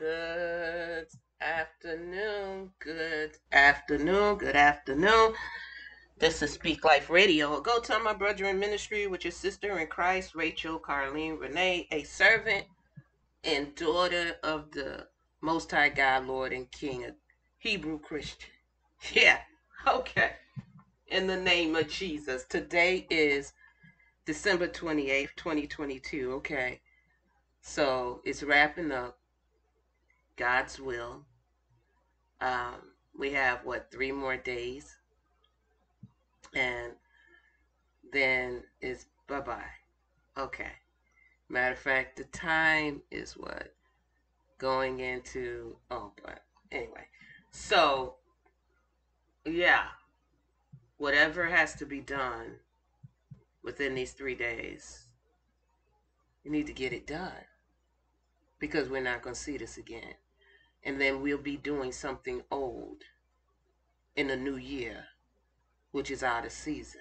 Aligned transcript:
Good 0.00 1.08
afternoon. 1.42 2.70
Good 2.78 3.36
afternoon. 3.52 4.38
Good 4.38 4.56
afternoon. 4.56 5.34
This 6.18 6.40
is 6.40 6.52
Speak 6.52 6.86
Life 6.86 7.10
Radio. 7.10 7.60
Go 7.60 7.80
tell 7.80 8.02
my 8.02 8.14
brother 8.14 8.46
in 8.46 8.58
ministry 8.58 9.06
with 9.08 9.24
your 9.24 9.30
sister 9.30 9.78
in 9.78 9.88
Christ, 9.88 10.34
Rachel 10.34 10.80
Carlene 10.80 11.38
Renee, 11.38 11.86
a 11.92 12.02
servant 12.04 12.64
and 13.44 13.74
daughter 13.74 14.36
of 14.42 14.70
the 14.72 15.06
Most 15.42 15.70
High 15.70 15.90
God, 15.90 16.26
Lord 16.26 16.54
and 16.54 16.70
King, 16.70 17.04
a 17.04 17.10
Hebrew 17.58 17.98
Christian. 17.98 18.48
Yeah, 19.12 19.40
okay. 19.86 20.32
In 21.08 21.26
the 21.26 21.36
name 21.36 21.76
of 21.76 21.88
Jesus. 21.88 22.46
Today 22.48 23.06
is 23.10 23.52
December 24.24 24.66
28th, 24.66 25.36
2022. 25.36 26.32
Okay. 26.36 26.80
So 27.60 28.22
it's 28.24 28.42
wrapping 28.42 28.92
up. 28.92 29.19
God's 30.40 30.80
will. 30.80 31.26
Um, 32.40 32.80
we 33.14 33.30
have 33.32 33.58
what 33.62 33.90
three 33.92 34.10
more 34.10 34.38
days, 34.38 34.96
and 36.54 36.94
then 38.10 38.62
it's 38.80 39.04
bye 39.28 39.40
bye. 39.40 39.76
Okay. 40.38 40.72
Matter 41.50 41.74
of 41.74 41.78
fact, 41.78 42.16
the 42.16 42.24
time 42.24 43.02
is 43.10 43.34
what 43.34 43.74
going 44.56 45.00
into. 45.00 45.76
Oh, 45.90 46.12
but 46.24 46.40
anyway, 46.72 47.06
so 47.50 48.14
yeah, 49.44 49.88
whatever 50.96 51.44
has 51.48 51.74
to 51.74 51.84
be 51.84 52.00
done 52.00 52.60
within 53.62 53.94
these 53.94 54.12
three 54.12 54.36
days, 54.36 55.04
you 56.44 56.50
need 56.50 56.66
to 56.66 56.72
get 56.72 56.94
it 56.94 57.06
done 57.06 57.44
because 58.58 58.88
we're 58.88 59.02
not 59.02 59.20
going 59.20 59.34
to 59.34 59.40
see 59.40 59.58
this 59.58 59.76
again 59.76 60.14
and 60.84 61.00
then 61.00 61.20
we'll 61.22 61.38
be 61.38 61.56
doing 61.56 61.92
something 61.92 62.42
old 62.50 63.02
in 64.16 64.28
the 64.28 64.36
new 64.36 64.56
year, 64.56 65.04
which 65.92 66.10
is 66.10 66.22
out 66.22 66.44
of 66.44 66.52
season. 66.52 67.00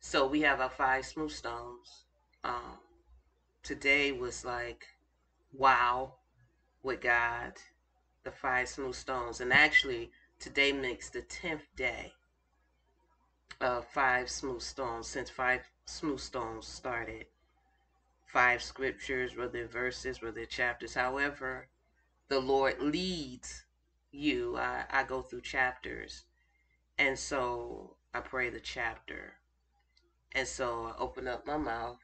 So 0.00 0.26
we 0.26 0.40
have 0.42 0.60
our 0.60 0.70
five 0.70 1.04
smooth 1.04 1.30
stones. 1.30 2.04
Um, 2.44 2.78
today 3.62 4.12
was 4.12 4.44
like, 4.44 4.86
wow, 5.52 6.14
with 6.82 7.00
God, 7.00 7.52
the 8.24 8.30
five 8.30 8.68
smooth 8.68 8.94
stones. 8.94 9.40
And 9.40 9.52
actually, 9.52 10.10
today 10.38 10.72
makes 10.72 11.10
the 11.10 11.22
10th 11.22 11.66
day 11.76 12.12
of 13.60 13.84
five 13.86 14.30
smooth 14.30 14.62
stones 14.62 15.08
since 15.08 15.28
five 15.28 15.62
smooth 15.86 16.20
stones 16.20 16.66
started. 16.66 17.26
Five 18.26 18.62
scriptures, 18.62 19.36
whether 19.36 19.66
verses, 19.66 20.22
whether 20.22 20.44
chapters, 20.44 20.94
however, 20.94 21.68
the 22.28 22.40
Lord 22.40 22.80
leads 22.80 23.64
you. 24.10 24.56
I, 24.56 24.84
I 24.90 25.04
go 25.04 25.22
through 25.22 25.40
chapters. 25.42 26.24
And 26.98 27.18
so 27.18 27.96
I 28.12 28.20
pray 28.20 28.50
the 28.50 28.60
chapter. 28.60 29.34
And 30.32 30.46
so 30.46 30.92
I 30.94 31.00
open 31.00 31.26
up 31.26 31.46
my 31.46 31.56
mouth 31.56 31.98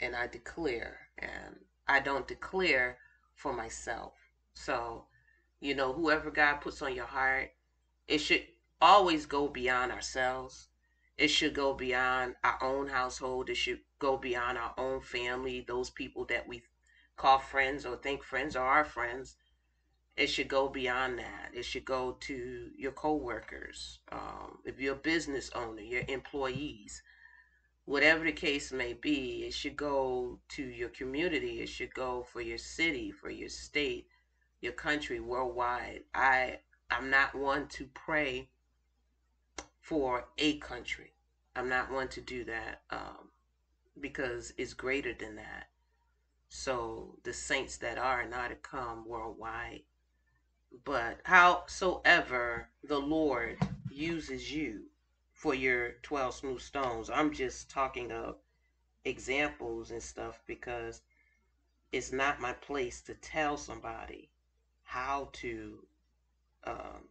and 0.00 0.16
I 0.16 0.26
declare. 0.26 0.98
And 1.18 1.56
I 1.86 2.00
don't 2.00 2.26
declare 2.26 2.98
for 3.34 3.52
myself. 3.52 4.14
So, 4.54 5.06
you 5.60 5.74
know, 5.74 5.92
whoever 5.92 6.30
God 6.30 6.56
puts 6.60 6.82
on 6.82 6.94
your 6.94 7.06
heart, 7.06 7.50
it 8.08 8.18
should 8.18 8.42
always 8.80 9.26
go 9.26 9.48
beyond 9.48 9.92
ourselves. 9.92 10.68
It 11.16 11.28
should 11.28 11.54
go 11.54 11.72
beyond 11.72 12.34
our 12.42 12.58
own 12.62 12.88
household. 12.88 13.48
It 13.48 13.56
should 13.56 13.80
go 14.00 14.16
beyond 14.16 14.58
our 14.58 14.74
own 14.76 15.00
family, 15.00 15.64
those 15.66 15.90
people 15.90 16.24
that 16.26 16.48
we 16.48 16.62
call 17.16 17.38
friends 17.38 17.86
or 17.86 17.96
think 17.96 18.24
friends 18.24 18.56
are 18.56 18.66
our 18.66 18.84
friends 18.84 19.36
it 20.16 20.26
should 20.26 20.48
go 20.48 20.68
beyond 20.68 21.18
that. 21.18 21.50
It 21.54 21.64
should 21.64 21.84
go 21.84 22.16
to 22.20 22.70
your 22.76 22.92
coworkers, 22.92 23.98
um, 24.10 24.58
if 24.64 24.78
you're 24.78 24.94
a 24.94 24.98
business 24.98 25.50
owner, 25.54 25.80
your 25.80 26.02
employees, 26.08 27.02
whatever 27.86 28.24
the 28.24 28.32
case 28.32 28.72
may 28.72 28.92
be. 28.92 29.44
It 29.46 29.54
should 29.54 29.76
go 29.76 30.38
to 30.50 30.62
your 30.62 30.90
community. 30.90 31.60
It 31.60 31.68
should 31.68 31.94
go 31.94 32.22
for 32.22 32.40
your 32.40 32.58
city, 32.58 33.10
for 33.10 33.30
your 33.30 33.48
state, 33.48 34.06
your 34.60 34.72
country, 34.72 35.18
worldwide. 35.20 36.04
I 36.14 36.58
I'm 36.90 37.08
not 37.08 37.34
one 37.34 37.68
to 37.68 37.86
pray 37.94 38.48
for 39.80 40.26
a 40.36 40.58
country. 40.58 41.12
I'm 41.56 41.68
not 41.68 41.90
one 41.90 42.08
to 42.08 42.20
do 42.20 42.44
that 42.44 42.82
um, 42.90 43.30
because 44.00 44.52
it's 44.58 44.74
greater 44.74 45.14
than 45.14 45.36
that. 45.36 45.68
So 46.50 47.16
the 47.24 47.32
saints 47.32 47.78
that 47.78 47.96
are 47.96 48.28
not 48.28 48.48
to 48.48 48.56
come 48.56 49.06
worldwide 49.06 49.80
but 50.84 51.20
howsoever 51.24 52.68
the 52.84 52.98
Lord 52.98 53.58
uses 53.90 54.52
you 54.52 54.82
for 55.32 55.54
your 55.54 55.92
12 56.02 56.34
smooth 56.34 56.60
stones, 56.60 57.10
I'm 57.10 57.32
just 57.32 57.70
talking 57.70 58.12
of 58.12 58.36
examples 59.04 59.90
and 59.90 60.02
stuff 60.02 60.40
because 60.46 61.02
it's 61.90 62.12
not 62.12 62.40
my 62.40 62.52
place 62.52 63.00
to 63.02 63.14
tell 63.14 63.56
somebody 63.56 64.30
how 64.84 65.28
to 65.32 65.84
um, 66.64 67.08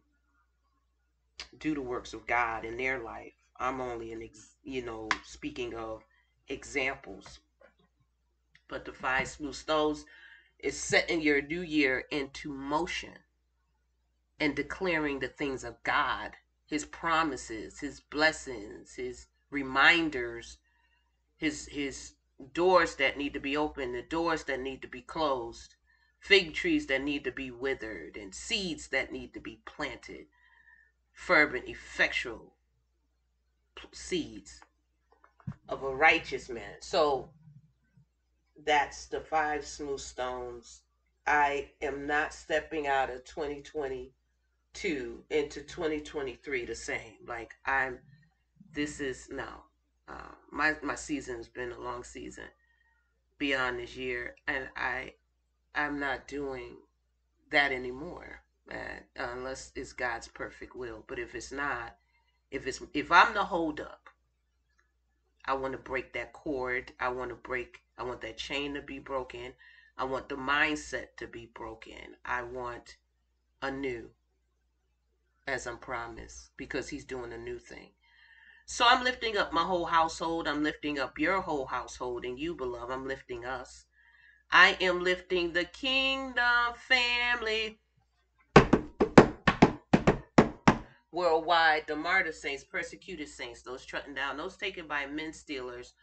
do 1.58 1.74
the 1.74 1.82
works 1.82 2.14
of 2.14 2.26
God 2.26 2.64
in 2.64 2.76
their 2.76 2.98
life. 3.02 3.32
I'm 3.58 3.80
only 3.80 4.12
an, 4.12 4.22
ex- 4.22 4.56
you 4.64 4.82
know, 4.84 5.08
speaking 5.24 5.74
of 5.74 6.02
examples. 6.48 7.40
But 8.68 8.84
the 8.84 8.92
five 8.92 9.28
smooth 9.28 9.54
stones 9.54 10.04
is 10.58 10.76
setting 10.76 11.20
your 11.20 11.42
new 11.42 11.62
year 11.62 12.04
into 12.10 12.52
motion 12.52 13.12
and 14.42 14.56
declaring 14.56 15.20
the 15.20 15.28
things 15.28 15.62
of 15.62 15.80
God, 15.84 16.32
his 16.66 16.84
promises, 16.84 17.78
his 17.78 18.00
blessings, 18.00 18.96
his 18.96 19.28
reminders, 19.52 20.58
his 21.36 21.66
his 21.66 22.14
doors 22.52 22.96
that 22.96 23.16
need 23.16 23.34
to 23.34 23.38
be 23.38 23.56
opened, 23.56 23.94
the 23.94 24.02
doors 24.02 24.42
that 24.44 24.58
need 24.58 24.82
to 24.82 24.88
be 24.88 25.00
closed, 25.00 25.76
fig 26.18 26.54
trees 26.54 26.86
that 26.86 27.02
need 27.02 27.22
to 27.22 27.30
be 27.30 27.52
withered, 27.52 28.16
and 28.16 28.34
seeds 28.34 28.88
that 28.88 29.12
need 29.12 29.32
to 29.32 29.38
be 29.38 29.60
planted. 29.64 30.26
Fervent, 31.12 31.68
effectual 31.68 32.56
seeds 33.92 34.60
of 35.68 35.84
a 35.84 35.94
righteous 35.94 36.48
man. 36.48 36.74
So 36.80 37.30
that's 38.64 39.06
the 39.06 39.20
five 39.20 39.64
smooth 39.64 40.00
stones. 40.00 40.82
I 41.28 41.70
am 41.80 42.08
not 42.08 42.34
stepping 42.34 42.88
out 42.88 43.08
of 43.08 43.24
2020 43.24 44.10
two 44.74 45.24
into 45.30 45.60
2023 45.60 46.64
the 46.64 46.74
same. 46.74 47.16
Like 47.26 47.54
I'm, 47.66 47.98
this 48.72 49.00
is 49.00 49.28
no, 49.30 49.64
uh, 50.08 50.34
my 50.50 50.76
my 50.82 50.94
season's 50.94 51.48
been 51.48 51.72
a 51.72 51.80
long 51.80 52.04
season 52.04 52.44
beyond 53.38 53.78
this 53.78 53.96
year, 53.96 54.36
and 54.46 54.68
I, 54.76 55.14
I'm 55.74 55.98
not 55.98 56.28
doing 56.28 56.76
that 57.50 57.72
anymore, 57.72 58.42
man, 58.68 59.02
unless 59.16 59.72
it's 59.74 59.92
God's 59.92 60.28
perfect 60.28 60.76
will. 60.76 61.04
But 61.06 61.18
if 61.18 61.34
it's 61.34 61.52
not, 61.52 61.96
if 62.50 62.66
it's 62.66 62.80
if 62.94 63.10
I'm 63.10 63.34
the 63.34 63.44
holdup, 63.44 64.08
I 65.44 65.54
want 65.54 65.72
to 65.72 65.78
break 65.78 66.12
that 66.12 66.32
cord. 66.32 66.92
I 67.00 67.08
want 67.08 67.30
to 67.30 67.36
break. 67.36 67.80
I 67.98 68.04
want 68.04 68.20
that 68.22 68.38
chain 68.38 68.74
to 68.74 68.80
be 68.80 68.98
broken. 68.98 69.54
I 69.98 70.04
want 70.04 70.28
the 70.28 70.36
mindset 70.36 71.16
to 71.18 71.26
be 71.26 71.50
broken. 71.54 72.16
I 72.24 72.42
want 72.42 72.96
a 73.60 73.70
new 73.70 74.10
as 75.46 75.66
I'm 75.66 75.78
promised 75.78 76.50
because 76.56 76.88
he's 76.88 77.04
doing 77.04 77.32
a 77.32 77.38
new 77.38 77.58
thing. 77.58 77.90
So 78.66 78.86
I'm 78.88 79.04
lifting 79.04 79.36
up 79.36 79.52
my 79.52 79.62
whole 79.62 79.86
household. 79.86 80.46
I'm 80.46 80.62
lifting 80.62 80.98
up 80.98 81.18
your 81.18 81.40
whole 81.40 81.66
household 81.66 82.24
and 82.24 82.38
you, 82.38 82.54
beloved. 82.54 82.92
I'm 82.92 83.06
lifting 83.06 83.44
us. 83.44 83.84
I 84.50 84.76
am 84.80 85.02
lifting 85.02 85.52
the 85.52 85.64
kingdom 85.64 86.74
family 86.76 87.78
worldwide, 91.10 91.84
the 91.86 91.96
martyr 91.96 92.32
saints, 92.32 92.64
persecuted 92.64 93.28
saints, 93.28 93.62
those 93.62 93.84
trotting 93.84 94.14
down, 94.14 94.36
those 94.36 94.56
taken 94.56 94.86
by 94.86 95.06
men 95.06 95.32
stealers, 95.32 95.94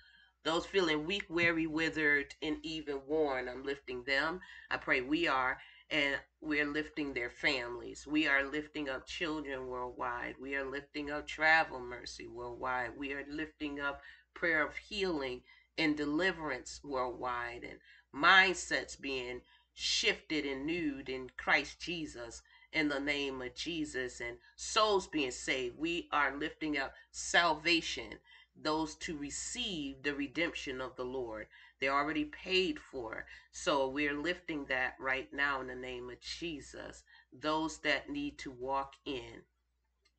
those 0.44 0.65
feeling 0.65 1.06
weak, 1.06 1.25
weary, 1.30 1.68
withered, 1.68 2.33
and 2.42 2.57
even 2.63 3.00
worn. 3.07 3.50
I'm 3.50 3.63
lifting 3.63 4.03
them. 4.03 4.39
I 4.69 4.77
pray 4.77 5.01
we 5.01 5.27
are 5.27 5.57
and 5.91 6.15
we're 6.41 6.71
lifting 6.71 7.13
their 7.13 7.30
families. 7.30 8.06
We 8.07 8.27
are 8.27 8.44
lifting 8.44 8.89
up 8.89 9.07
children 9.07 9.68
worldwide. 9.68 10.36
We 10.39 10.56
are 10.56 10.69
lifting 10.69 11.09
up 11.09 11.27
travel 11.27 11.80
mercy 11.80 12.27
worldwide. 12.27 12.91
We 12.97 13.13
are 13.13 13.25
lifting 13.27 13.80
up 13.80 14.01
prayer 14.33 14.65
of 14.65 14.75
healing 14.75 15.41
and 15.77 15.97
deliverance 15.97 16.81
worldwide 16.83 17.63
and 17.63 17.80
mindsets 18.13 19.00
being 19.00 19.41
shifted 19.74 20.45
and 20.45 20.65
renewed 20.65 21.09
in 21.09 21.30
Christ 21.38 21.80
Jesus 21.80 22.42
in 22.71 22.89
the 22.89 23.00
name 23.00 23.42
of 23.42 23.56
Jesus 23.56 24.19
and 24.19 24.38
souls 24.56 25.07
being 25.07 25.31
saved. 25.31 25.77
We 25.77 26.07
are 26.12 26.38
lifting 26.38 26.77
up 26.77 26.94
salvation, 27.12 28.19
those 28.56 28.95
to 28.95 29.18
receive 29.18 30.03
the 30.03 30.13
redemption 30.13 30.81
of 30.81 30.95
the 30.95 31.06
Lord, 31.06 31.47
They're 31.79 31.93
already 31.93 32.25
paid 32.25 32.79
for. 32.79 33.25
So 33.51 33.89
we're 33.89 34.19
lifting 34.19 34.65
that 34.65 34.95
right 34.99 35.31
now 35.33 35.61
in 35.61 35.67
the 35.67 35.75
name 35.75 36.09
of 36.09 36.19
Jesus. 36.21 37.03
Those 37.31 37.77
that 37.79 38.09
need 38.09 38.37
to 38.39 38.51
walk 38.51 38.93
in 39.05 39.43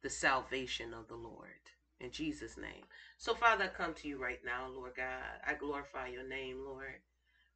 the 0.02 0.10
salvation 0.10 0.94
of 0.94 1.08
the 1.08 1.16
Lord. 1.16 1.48
In 2.00 2.10
Jesus' 2.10 2.56
name. 2.56 2.84
So, 3.18 3.34
Father, 3.34 3.64
I 3.64 3.68
come 3.68 3.92
to 3.94 4.08
you 4.08 4.18
right 4.18 4.40
now, 4.44 4.68
Lord 4.68 4.94
God. 4.96 5.22
I 5.46 5.52
glorify 5.52 6.08
your 6.08 6.26
name, 6.26 6.64
Lord. 6.64 7.02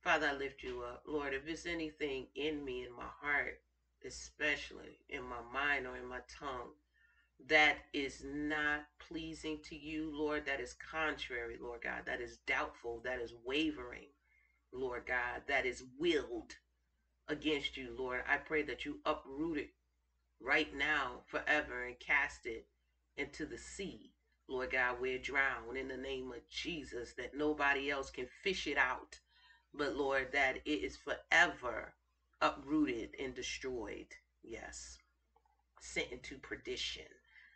Father, 0.02 0.28
I 0.28 0.34
lift 0.34 0.62
you 0.62 0.82
up. 0.82 1.02
Lord, 1.06 1.32
if 1.32 1.46
there's 1.46 1.64
anything 1.64 2.26
in 2.34 2.62
me, 2.62 2.84
in 2.84 2.94
my 2.94 3.08
heart, 3.22 3.62
especially 4.04 4.98
in 5.08 5.22
my 5.22 5.40
mind 5.50 5.86
or 5.86 5.96
in 5.96 6.06
my 6.06 6.20
tongue, 6.38 6.72
that 7.48 7.76
is 7.92 8.22
not 8.24 8.86
pleasing 8.98 9.58
to 9.64 9.76
you, 9.76 10.10
Lord, 10.12 10.46
that 10.46 10.60
is 10.60 10.74
contrary, 10.74 11.58
Lord 11.60 11.82
God, 11.82 12.02
that 12.06 12.20
is 12.20 12.38
doubtful, 12.46 13.00
that 13.04 13.20
is 13.20 13.34
wavering, 13.44 14.08
Lord 14.72 15.02
God, 15.06 15.42
that 15.48 15.66
is 15.66 15.82
willed 15.98 16.54
against 17.28 17.76
you, 17.76 17.94
Lord. 17.96 18.22
I 18.28 18.36
pray 18.38 18.62
that 18.62 18.84
you 18.84 18.98
uproot 19.04 19.58
it 19.58 19.70
right 20.40 20.74
now, 20.76 21.22
forever, 21.26 21.84
and 21.84 21.98
cast 21.98 22.46
it 22.46 22.66
into 23.16 23.46
the 23.46 23.58
sea, 23.58 24.12
Lord 24.48 24.70
God, 24.70 25.00
where 25.00 25.18
drown 25.18 25.76
in 25.76 25.88
the 25.88 25.96
name 25.96 26.32
of 26.32 26.48
Jesus, 26.48 27.14
that 27.18 27.36
nobody 27.36 27.90
else 27.90 28.10
can 28.10 28.26
fish 28.42 28.66
it 28.66 28.78
out, 28.78 29.20
but 29.72 29.96
Lord, 29.96 30.28
that 30.32 30.58
it 30.64 30.82
is 30.82 30.96
forever 30.96 31.94
uprooted 32.40 33.10
and 33.18 33.34
destroyed. 33.34 34.06
Yes, 34.42 34.98
sent 35.80 36.10
into 36.10 36.36
perdition. 36.38 37.04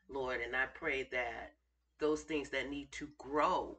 Lord. 0.08 0.40
And 0.40 0.55
I 0.56 0.66
pray 0.66 1.08
that 1.12 1.55
those 1.99 2.22
things 2.22 2.49
that 2.50 2.70
need 2.70 2.93
to 2.93 3.08
grow 3.19 3.78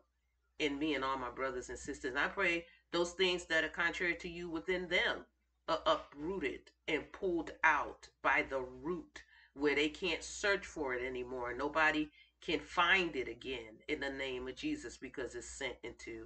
in 0.59 0.77
me 0.77 0.95
and 0.95 1.03
all 1.03 1.17
my 1.17 1.29
brothers 1.29 1.69
and 1.69 1.79
sisters, 1.79 2.15
I 2.15 2.27
pray 2.27 2.65
those 2.91 3.11
things 3.11 3.45
that 3.45 3.63
are 3.63 3.69
contrary 3.69 4.15
to 4.15 4.29
you 4.29 4.49
within 4.49 4.87
them 4.87 5.25
are 5.67 5.81
uprooted 5.85 6.71
and 6.87 7.11
pulled 7.11 7.51
out 7.63 8.07
by 8.21 8.43
the 8.49 8.61
root 8.81 9.23
where 9.53 9.75
they 9.75 9.89
can't 9.89 10.23
search 10.23 10.65
for 10.65 10.93
it 10.93 11.05
anymore. 11.05 11.53
Nobody 11.53 12.09
can 12.41 12.59
find 12.59 13.15
it 13.15 13.27
again 13.27 13.77
in 13.87 13.99
the 13.99 14.09
name 14.09 14.47
of 14.47 14.55
Jesus 14.55 14.97
because 14.97 15.35
it's 15.35 15.49
sent 15.49 15.75
into 15.83 16.25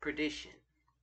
perdition 0.00 0.50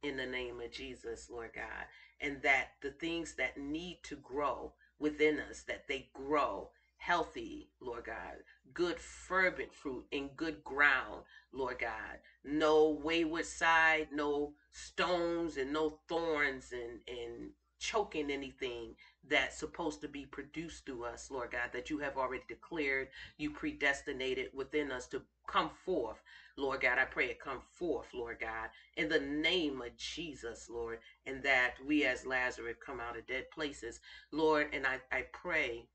in 0.04 0.18
the 0.18 0.26
name 0.26 0.60
of 0.62 0.72
Jesus, 0.72 1.30
Lord 1.30 1.52
God. 1.56 1.86
And 2.22 2.42
that 2.44 2.72
the 2.82 2.92
things 2.92 3.34
that 3.36 3.58
need 3.58 4.00
to 4.04 4.18
grow 4.18 4.74
within 5.00 5.40
us, 5.40 5.64
that 5.64 5.88
they 5.88 6.10
grow 6.14 6.70
healthy, 7.00 7.70
Lord 7.82 8.06
God, 8.06 8.36
good 8.74 9.00
fervent 9.00 9.74
fruit 9.74 10.06
in 10.12 10.30
good 10.36 10.64
ground, 10.64 11.24
Lord 11.52 11.80
God. 11.80 12.20
No 12.44 13.00
wayward 13.04 13.46
side, 13.46 14.10
no 14.14 14.54
stones 14.72 15.58
and 15.58 15.74
no 15.74 16.00
thorns 16.08 16.72
and, 16.72 17.00
and 17.08 17.52
choking 17.80 18.30
anything 18.30 18.94
that's 19.28 19.58
supposed 19.58 20.02
to 20.02 20.08
be 20.08 20.26
produced 20.26 20.86
through 20.86 21.06
us, 21.06 21.32
Lord 21.32 21.52
God, 21.52 21.70
that 21.74 21.90
you 21.90 22.00
have 22.00 22.18
already 22.18 22.44
declared, 22.48 23.08
you 23.38 23.50
predestinated 23.52 24.50
within 24.54 24.92
us 24.92 25.08
to 25.08 25.22
come 25.48 25.70
forth. 25.86 26.22
Lord 26.58 26.82
God, 26.82 27.00
I 27.00 27.06
pray 27.06 27.28
it 27.28 27.40
come 27.40 27.62
forth, 27.74 28.08
Lord 28.14 28.38
God, 28.42 28.70
in 28.98 29.08
the 29.08 29.22
name 29.22 29.82
of 29.82 29.96
Jesus, 29.96 30.70
Lord, 30.70 31.00
and 31.26 31.42
that 31.44 31.76
we 31.88 32.06
as 32.06 32.26
Lazarus 32.26 32.76
come 32.86 33.00
out 33.00 33.18
of 33.18 33.26
dead 33.28 33.50
places, 33.52 34.02
Lord, 34.32 34.68
and 34.74 34.86
I, 34.86 35.00
I 35.12 35.26
pray 35.32 35.88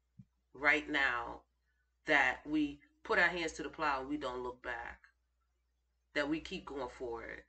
right 0.55 0.89
now 0.89 1.41
that 2.07 2.39
we 2.47 2.79
put 3.03 3.19
our 3.19 3.29
hands 3.29 3.53
to 3.53 3.63
the 3.63 3.69
plow 3.69 4.01
and 4.01 4.09
we 4.09 4.17
don't 4.17 4.43
look 4.43 4.63
back. 4.63 5.01
That 6.15 6.29
we 6.29 6.41
keep 6.41 6.67
going 6.67 6.89
forward. 6.89 7.43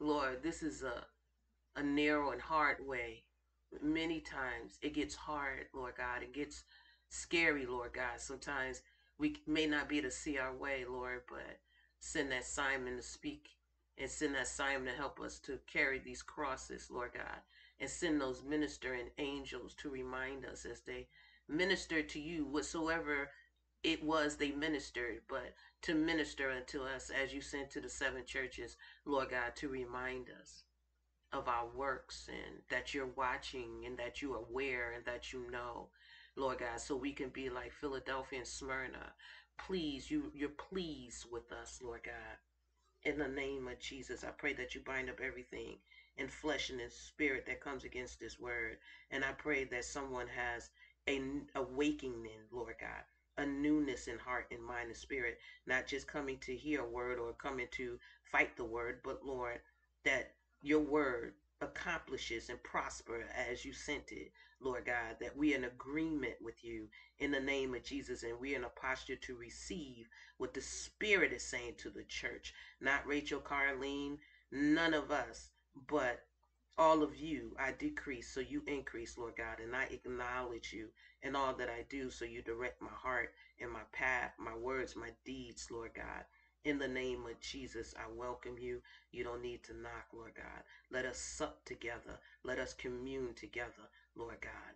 Lord, 0.00 0.42
this 0.42 0.62
is 0.62 0.82
a, 0.82 1.04
a 1.76 1.82
narrow 1.82 2.32
and 2.32 2.40
hard 2.40 2.86
way. 2.86 3.22
Many 3.80 4.20
times 4.20 4.78
it 4.82 4.94
gets 4.94 5.14
hard, 5.14 5.66
Lord 5.72 5.94
God. 5.96 6.22
It 6.22 6.34
gets 6.34 6.64
scary, 7.08 7.64
Lord 7.64 7.92
God. 7.92 8.18
Sometimes 8.18 8.82
we 9.18 9.36
may 9.46 9.66
not 9.66 9.88
be 9.88 9.98
able 9.98 10.08
to 10.08 10.14
see 10.14 10.36
our 10.38 10.54
way, 10.54 10.84
Lord, 10.88 11.22
but 11.28 11.60
send 12.00 12.32
that 12.32 12.44
Simon 12.44 12.96
to 12.96 13.02
speak 13.02 13.50
and 13.98 14.10
send 14.10 14.34
that 14.34 14.48
Simon 14.48 14.86
to 14.86 14.92
help 14.92 15.20
us 15.20 15.38
to 15.40 15.58
carry 15.72 16.00
these 16.00 16.22
crosses, 16.22 16.88
Lord 16.90 17.12
God, 17.14 17.40
and 17.78 17.88
send 17.88 18.20
those 18.20 18.42
ministering 18.42 19.10
angels 19.18 19.74
to 19.74 19.90
remind 19.90 20.44
us 20.44 20.64
as 20.64 20.80
they 20.80 21.06
minister 21.48 22.02
to 22.02 22.20
you 22.20 22.44
whatsoever 22.46 23.30
it 23.82 24.02
was 24.02 24.36
they 24.36 24.52
ministered, 24.52 25.22
but 25.28 25.54
to 25.82 25.94
minister 25.94 26.50
unto 26.50 26.82
us 26.82 27.10
as 27.10 27.34
you 27.34 27.40
sent 27.40 27.70
to 27.70 27.80
the 27.80 27.88
seven 27.88 28.24
churches, 28.24 28.76
Lord 29.04 29.30
God, 29.30 29.56
to 29.56 29.68
remind 29.68 30.30
us 30.30 30.64
of 31.32 31.48
our 31.48 31.66
works 31.66 32.28
and 32.28 32.62
that 32.68 32.94
you're 32.94 33.06
watching 33.16 33.84
and 33.86 33.98
that 33.98 34.22
you're 34.22 34.36
aware 34.36 34.92
and 34.92 35.04
that 35.06 35.32
you 35.32 35.50
know, 35.50 35.88
Lord 36.36 36.58
God, 36.58 36.80
so 36.80 36.94
we 36.94 37.12
can 37.12 37.30
be 37.30 37.50
like 37.50 37.72
Philadelphia 37.72 38.40
and 38.40 38.46
Smyrna. 38.48 39.12
Please, 39.58 40.10
you 40.10 40.30
you're 40.34 40.48
pleased 40.48 41.26
with 41.30 41.50
us, 41.52 41.80
Lord 41.82 42.02
God. 42.04 42.38
In 43.04 43.18
the 43.18 43.28
name 43.28 43.66
of 43.66 43.80
Jesus, 43.80 44.22
I 44.22 44.30
pray 44.30 44.52
that 44.54 44.74
you 44.74 44.80
bind 44.80 45.10
up 45.10 45.20
everything 45.20 45.78
in 46.16 46.28
flesh 46.28 46.70
and 46.70 46.80
in 46.80 46.90
spirit 46.90 47.46
that 47.46 47.60
comes 47.60 47.82
against 47.84 48.20
this 48.20 48.38
word. 48.38 48.76
And 49.10 49.24
I 49.24 49.32
pray 49.32 49.64
that 49.64 49.84
someone 49.84 50.28
has 50.28 50.70
a 51.08 51.20
awakening, 51.54 52.40
Lord 52.50 52.76
God, 52.80 53.02
a 53.38 53.46
newness 53.46 54.08
in 54.08 54.18
heart 54.18 54.46
and 54.50 54.62
mind 54.62 54.88
and 54.88 54.96
spirit, 54.96 55.38
not 55.66 55.86
just 55.86 56.06
coming 56.06 56.38
to 56.38 56.54
hear 56.54 56.80
a 56.82 56.88
word 56.88 57.18
or 57.18 57.32
coming 57.32 57.68
to 57.72 57.98
fight 58.30 58.56
the 58.56 58.64
word, 58.64 59.00
but 59.02 59.24
Lord, 59.24 59.60
that 60.04 60.34
your 60.62 60.80
word 60.80 61.34
accomplishes 61.60 62.48
and 62.48 62.62
prosper 62.62 63.24
as 63.34 63.64
you 63.64 63.72
sent 63.72 64.10
it, 64.12 64.32
Lord 64.60 64.84
God, 64.84 65.16
that 65.20 65.36
we 65.36 65.54
in 65.54 65.64
agreement 65.64 66.34
with 66.40 66.64
you 66.64 66.88
in 67.18 67.30
the 67.30 67.40
name 67.40 67.74
of 67.74 67.84
Jesus 67.84 68.22
and 68.22 68.38
we're 68.38 68.56
in 68.56 68.64
a 68.64 68.68
posture 68.68 69.16
to 69.16 69.36
receive 69.36 70.08
what 70.38 70.54
the 70.54 70.60
Spirit 70.60 71.32
is 71.32 71.42
saying 71.42 71.74
to 71.78 71.90
the 71.90 72.04
church. 72.04 72.52
Not 72.80 73.06
Rachel 73.06 73.40
Carleen, 73.40 74.18
none 74.50 74.94
of 74.94 75.10
us, 75.10 75.50
but 75.88 76.20
all 76.78 77.02
of 77.02 77.14
you, 77.16 77.54
I 77.58 77.72
decrease 77.72 78.28
so 78.32 78.40
you 78.40 78.62
increase, 78.66 79.18
Lord 79.18 79.36
God, 79.36 79.60
and 79.62 79.76
I 79.76 79.84
acknowledge 79.84 80.72
you 80.72 80.88
in 81.22 81.36
all 81.36 81.54
that 81.54 81.68
I 81.68 81.84
do 81.88 82.10
so 82.10 82.24
you 82.24 82.42
direct 82.42 82.80
my 82.80 82.88
heart 82.90 83.34
and 83.60 83.70
my 83.70 83.82
path, 83.92 84.32
my 84.38 84.56
words, 84.56 84.96
my 84.96 85.10
deeds, 85.24 85.68
Lord 85.70 85.92
God. 85.94 86.24
In 86.64 86.78
the 86.78 86.88
name 86.88 87.26
of 87.26 87.40
Jesus, 87.40 87.94
I 87.98 88.10
welcome 88.16 88.56
you. 88.58 88.80
You 89.10 89.24
don't 89.24 89.42
need 89.42 89.64
to 89.64 89.76
knock, 89.76 90.06
Lord 90.14 90.32
God. 90.36 90.62
Let 90.90 91.04
us 91.04 91.18
sup 91.18 91.64
together. 91.64 92.18
Let 92.44 92.58
us 92.58 92.72
commune 92.72 93.34
together, 93.34 93.90
Lord 94.14 94.40
God. 94.40 94.74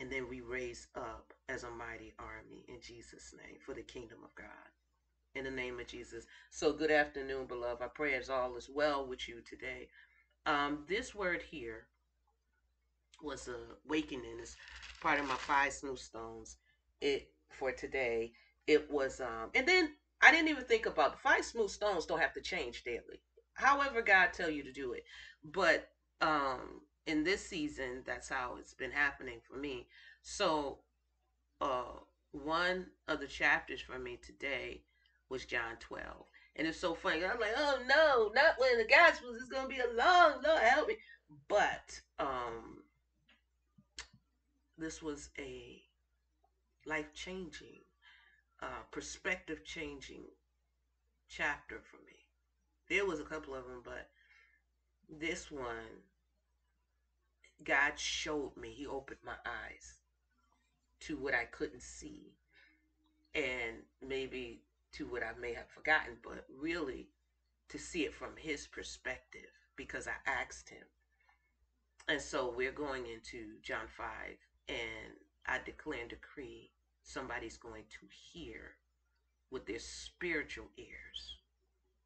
And 0.00 0.10
then 0.10 0.28
we 0.28 0.40
raise 0.40 0.88
up 0.96 1.32
as 1.48 1.62
a 1.62 1.70
mighty 1.70 2.12
army 2.18 2.64
in 2.68 2.80
Jesus' 2.80 3.34
name 3.36 3.58
for 3.60 3.74
the 3.74 3.82
kingdom 3.82 4.18
of 4.24 4.34
God. 4.34 4.46
In 5.34 5.44
the 5.44 5.50
name 5.50 5.78
of 5.78 5.86
Jesus. 5.86 6.26
So, 6.50 6.72
good 6.72 6.90
afternoon, 6.90 7.46
beloved. 7.46 7.82
I 7.82 7.86
pray 7.86 8.14
as 8.14 8.28
all 8.28 8.56
is 8.56 8.68
well 8.68 9.06
with 9.06 9.28
you 9.28 9.42
today. 9.48 9.88
Um, 10.46 10.84
this 10.88 11.14
word 11.14 11.42
here 11.42 11.86
was 13.22 13.48
a 13.48 13.56
awakening. 13.86 14.38
It's 14.40 14.56
part 15.00 15.20
of 15.20 15.26
my 15.26 15.34
five 15.34 15.72
smooth 15.72 15.98
stones. 15.98 16.56
It 17.00 17.30
for 17.50 17.72
today. 17.72 18.32
It 18.66 18.90
was 18.90 19.20
um, 19.20 19.50
and 19.54 19.66
then 19.66 19.90
I 20.22 20.30
didn't 20.30 20.48
even 20.48 20.64
think 20.64 20.86
about 20.86 21.12
the 21.12 21.18
five 21.18 21.44
smooth 21.44 21.70
stones. 21.70 22.06
Don't 22.06 22.20
have 22.20 22.34
to 22.34 22.40
change 22.40 22.84
daily. 22.84 23.20
However, 23.54 24.02
God 24.02 24.32
tell 24.32 24.50
you 24.50 24.62
to 24.62 24.72
do 24.72 24.92
it. 24.92 25.04
But 25.44 25.88
um, 26.20 26.82
in 27.06 27.24
this 27.24 27.44
season, 27.44 28.02
that's 28.04 28.28
how 28.28 28.56
it's 28.58 28.74
been 28.74 28.90
happening 28.90 29.40
for 29.42 29.56
me. 29.56 29.86
So, 30.22 30.78
uh, 31.60 32.00
one 32.32 32.86
of 33.08 33.20
the 33.20 33.26
chapters 33.26 33.80
for 33.80 33.98
me 33.98 34.18
today 34.22 34.82
was 35.28 35.44
John 35.44 35.76
12. 35.80 36.04
And 36.60 36.68
it's 36.68 36.78
so 36.78 36.92
funny. 36.92 37.24
I'm 37.24 37.40
like, 37.40 37.54
oh 37.56 37.78
no, 37.88 38.30
not 38.34 38.58
one 38.58 38.72
of 38.72 38.76
the 38.76 38.84
Gospels. 38.84 39.38
It's 39.40 39.48
gonna 39.48 39.66
be 39.66 39.78
a 39.78 39.96
long, 39.96 40.42
Lord 40.44 40.60
help 40.60 40.88
me. 40.88 40.96
But 41.48 42.02
um, 42.18 42.82
this 44.76 45.02
was 45.02 45.30
a 45.38 45.80
life 46.84 47.14
changing, 47.14 47.78
uh, 48.62 48.82
perspective 48.90 49.64
changing 49.64 50.24
chapter 51.30 51.80
for 51.82 51.96
me. 52.06 52.26
There 52.90 53.06
was 53.06 53.20
a 53.20 53.24
couple 53.24 53.54
of 53.54 53.64
them, 53.64 53.80
but 53.82 54.10
this 55.08 55.50
one, 55.50 56.02
God 57.64 57.98
showed 57.98 58.52
me. 58.60 58.74
He 58.74 58.86
opened 58.86 59.20
my 59.24 59.36
eyes 59.46 59.94
to 61.06 61.16
what 61.16 61.32
I 61.32 61.44
couldn't 61.44 61.80
see, 61.80 62.34
and 63.34 63.76
maybe 64.06 64.60
to 64.92 65.06
what 65.06 65.22
I 65.22 65.38
may 65.40 65.54
have 65.54 65.68
forgotten, 65.68 66.16
but 66.22 66.44
really 66.60 67.08
to 67.68 67.78
see 67.78 68.04
it 68.04 68.14
from 68.14 68.36
his 68.36 68.66
perspective 68.66 69.50
because 69.76 70.08
I 70.08 70.30
asked 70.30 70.68
him. 70.68 70.84
And 72.08 72.20
so 72.20 72.52
we're 72.56 72.72
going 72.72 73.06
into 73.06 73.60
John 73.62 73.86
5, 73.96 74.06
and 74.68 75.14
I 75.46 75.58
declare 75.64 76.00
and 76.00 76.10
decree 76.10 76.72
somebody's 77.02 77.56
going 77.56 77.84
to 77.84 78.06
hear 78.32 78.76
with 79.50 79.66
their 79.66 79.78
spiritual 79.78 80.68
ears 80.76 81.38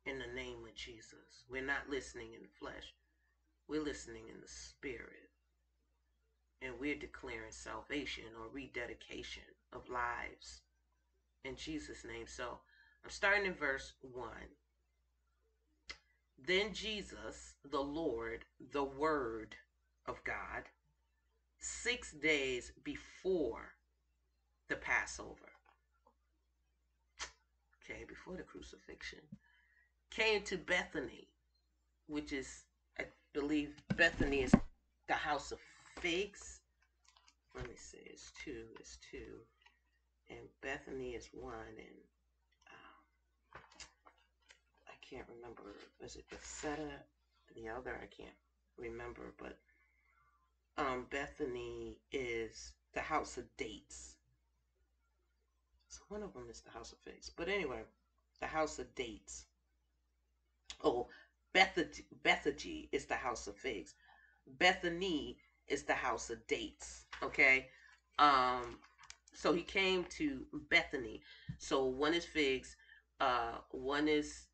in 0.07 0.19
the 0.19 0.35
name 0.35 0.59
of 0.69 0.75
Jesus. 0.75 1.45
We're 1.49 1.65
not 1.65 1.89
listening 1.89 2.35
in 2.35 2.43
the 2.43 2.49
flesh, 2.61 2.95
we're 3.69 3.83
listening 3.83 4.29
in 4.29 4.41
the 4.41 4.49
spirit. 4.49 5.31
And 6.63 6.75
we're 6.81 6.99
declaring 6.99 7.51
salvation 7.51 8.25
or 8.41 8.49
rededication 8.49 9.43
of 9.73 9.89
lives 9.91 10.63
in 11.45 11.57
Jesus' 11.57 12.05
name. 12.05 12.27
So 12.27 12.61
I'm 13.05 13.11
starting 13.11 13.45
in 13.45 13.55
verse 13.55 13.93
1. 14.01 14.29
Then 16.47 16.73
Jesus, 16.73 17.55
the 17.71 17.81
Lord, 17.81 18.47
the 18.73 18.85
Word 18.85 19.55
of 20.07 20.25
God, 20.25 20.65
six 21.59 22.13
days 22.13 22.73
before 22.83 23.75
the 24.69 24.77
Passover, 24.77 25.53
okay, 27.83 28.05
before 28.09 28.37
the 28.37 28.43
crucifixion, 28.43 29.21
came 30.11 30.43
to 30.43 30.57
Bethany, 30.57 31.29
which 32.07 32.33
is, 32.33 32.65
I 32.99 33.05
believe, 33.35 33.75
Bethany 33.97 34.43
is 34.43 34.55
the 35.09 35.15
house 35.15 35.53
of 35.53 35.59
figs. 36.01 36.61
Let 37.55 37.69
me 37.69 37.75
see, 37.77 37.99
it's 38.07 38.33
two, 38.43 38.65
it's 38.81 38.99
two. 39.11 39.41
And 40.31 40.41
Bethany 40.63 41.11
is 41.11 41.29
one, 41.33 41.77
and 41.77 41.97
can't 45.09 45.27
remember. 45.29 45.63
Is 46.05 46.17
it 46.17 46.25
Bethsaida? 46.31 47.03
The 47.55 47.69
other, 47.69 47.99
I 48.03 48.07
can't 48.07 48.35
remember, 48.79 49.35
but 49.39 49.59
um, 50.77 51.07
Bethany 51.11 51.99
is 52.11 52.73
the 52.95 53.01
house 53.01 53.37
of 53.37 53.45
dates. 53.57 54.17
So 55.89 56.01
one 56.09 56.23
of 56.23 56.33
them 56.33 56.47
is 56.51 56.61
the 56.61 56.71
house 56.71 56.93
of 56.93 56.99
figs. 56.99 57.31
But 57.37 57.49
anyway, 57.49 57.83
the 58.41 58.47
house 58.47 58.79
of 58.79 58.93
dates. 58.95 59.47
Oh, 60.83 61.09
Bethany 61.53 62.89
is 62.91 63.05
the 63.05 63.15
house 63.15 63.47
of 63.47 63.57
figs. 63.57 63.95
Bethany 64.59 65.39
is 65.69 65.85
the 65.85 65.95
house 65.95 66.31
of 66.31 66.45
dates. 66.47 67.05
Okay. 67.23 67.69
Um, 68.19 68.79
so 69.33 69.53
he 69.53 69.63
came 69.63 70.05
to 70.19 70.47
Bethany. 70.71 71.23
So 71.59 71.85
one 71.85 72.15
is 72.15 72.25
figs, 72.25 72.77
uh, 73.21 73.59
one 73.71 74.09
is 74.09 74.47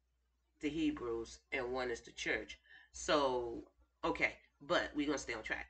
the 0.61 0.69
Hebrews, 0.69 1.41
and 1.53 1.73
one 1.73 1.91
is 1.91 2.01
the 2.01 2.13
church. 2.13 2.59
So 2.93 3.65
okay, 4.05 4.35
but 4.61 4.91
we're 4.95 5.07
gonna 5.07 5.19
stay 5.19 5.35
on 5.35 5.43
track. 5.43 5.69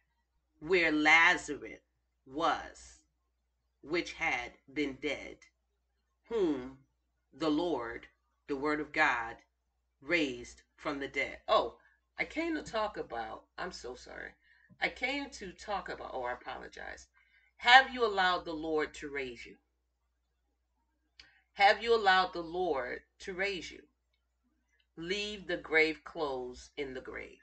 Where 0.61 0.92
Lazarus 0.92 1.80
was, 2.26 3.04
which 3.82 4.12
had 4.12 4.52
been 4.73 4.99
dead, 5.00 5.38
whom 6.28 6.78
the 7.32 7.50
Lord, 7.50 8.06
the 8.49 8.56
Word 8.56 8.80
of 8.80 8.92
God, 8.92 9.37
raised 10.00 10.62
from 10.76 10.99
the 10.99 11.09
dead. 11.09 11.38
Oh, 11.49 11.76
I 12.18 12.25
came 12.25 12.54
to 12.54 12.62
talk 12.62 12.97
about, 12.97 13.44
I'm 13.56 13.73
so 13.73 13.94
sorry. 13.94 14.30
I 14.80 14.88
came 14.88 15.30
to 15.30 15.52
talk 15.52 15.88
about, 15.88 16.11
oh, 16.12 16.25
I 16.25 16.32
apologize. 16.32 17.06
Have 17.59 17.92
you 17.92 18.04
allowed 18.04 18.44
the 18.44 18.52
Lord 18.52 18.94
to 18.94 19.09
raise 19.09 19.44
you? 19.44 19.56
Have 21.54 21.82
you 21.82 21.94
allowed 21.94 22.32
the 22.32 22.42
Lord 22.42 23.00
to 23.20 23.35
raise 23.35 23.70
you? 23.70 23.82
Leave 24.97 25.47
the 25.47 25.56
grave 25.56 26.02
clothes 26.04 26.70
in 26.76 26.94
the 26.94 27.00
grave. 27.00 27.38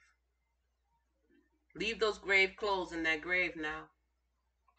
Leave 1.75 1.99
those 1.99 2.17
grave 2.17 2.55
clothes 2.57 2.91
in 2.91 3.03
that 3.03 3.21
grave 3.21 3.55
now. 3.55 3.83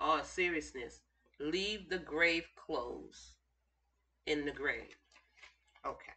Oh, 0.00 0.20
seriousness. 0.24 1.00
Leave 1.40 1.88
the 1.88 1.98
grave 1.98 2.46
clothes 2.56 3.34
in 4.26 4.44
the 4.44 4.52
grave. 4.52 4.96
Okay, 5.86 6.12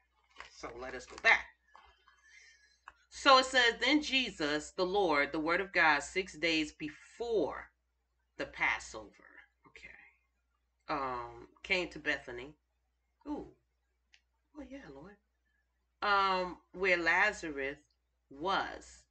so 0.51 0.69
let 0.79 0.95
us 0.95 1.05
go 1.05 1.15
back. 1.23 1.45
So 3.09 3.39
it 3.39 3.45
says, 3.45 3.75
Then 3.79 4.01
Jesus, 4.01 4.71
the 4.71 4.85
Lord, 4.85 5.31
the 5.31 5.39
Word 5.39 5.61
of 5.61 5.71
God, 5.71 6.01
six 6.01 6.33
days 6.37 6.71
before 6.71 7.69
the 8.37 8.45
Passover, 8.45 9.11
okay, 9.67 9.89
um, 10.89 11.47
came 11.61 11.89
to 11.89 11.99
Bethany. 11.99 12.55
Ooh, 13.27 13.47
oh 14.57 14.63
yeah, 14.67 14.87
Lord. 14.93 15.17
Um, 16.01 16.57
where 16.73 16.97
Lazarus 16.97 17.77
was, 18.29 19.03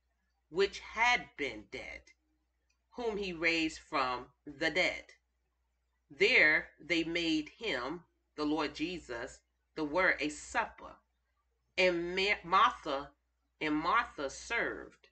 which 0.48 0.80
had 0.80 1.24
been 1.36 1.64
dead, 1.70 2.02
whom 2.90 3.16
he 3.16 3.32
raised 3.32 3.78
from 3.78 4.26
the 4.44 4.70
dead. 4.70 5.04
There 6.10 6.68
they 6.80 7.04
made 7.04 7.50
him, 7.58 8.02
the 8.36 8.44
Lord 8.44 8.74
Jesus, 8.74 9.38
the 9.76 9.84
Word, 9.84 10.16
a 10.20 10.28
supper, 10.28 10.96
and 11.78 12.18
Martha 12.44 13.10
and 13.60 13.76
Martha 13.76 14.28
served, 14.28 15.10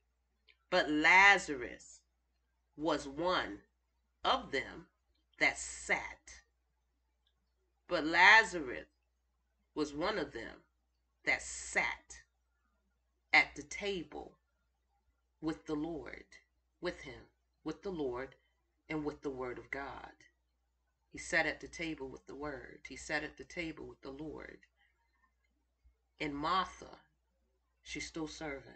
but 0.70 0.90
Lazarus 0.90 2.00
was 2.76 3.06
one 3.06 3.60
of 4.24 4.50
them 4.50 4.86
that 5.38 5.58
sat. 5.58 6.42
But 7.86 8.04
Lazarus 8.04 8.88
was 9.74 9.94
one 9.94 10.18
of 10.18 10.32
them 10.32 10.56
that 11.28 11.42
sat 11.42 12.22
at 13.34 13.54
the 13.54 13.62
table 13.62 14.38
with 15.42 15.66
the 15.66 15.74
Lord, 15.74 16.24
with 16.80 17.02
him, 17.02 17.20
with 17.64 17.82
the 17.82 17.90
Lord, 17.90 18.34
and 18.88 19.04
with 19.04 19.20
the 19.20 19.30
Word 19.30 19.58
of 19.58 19.70
God. 19.70 20.12
He 21.12 21.18
sat 21.18 21.44
at 21.44 21.60
the 21.60 21.68
table 21.68 22.08
with 22.08 22.26
the 22.26 22.34
Word. 22.34 22.80
He 22.88 22.96
sat 22.96 23.24
at 23.24 23.36
the 23.36 23.44
table 23.44 23.86
with 23.86 24.00
the 24.00 24.10
Lord. 24.10 24.60
And 26.18 26.34
Martha, 26.34 26.96
she's 27.82 28.06
still 28.06 28.26
serving. 28.26 28.72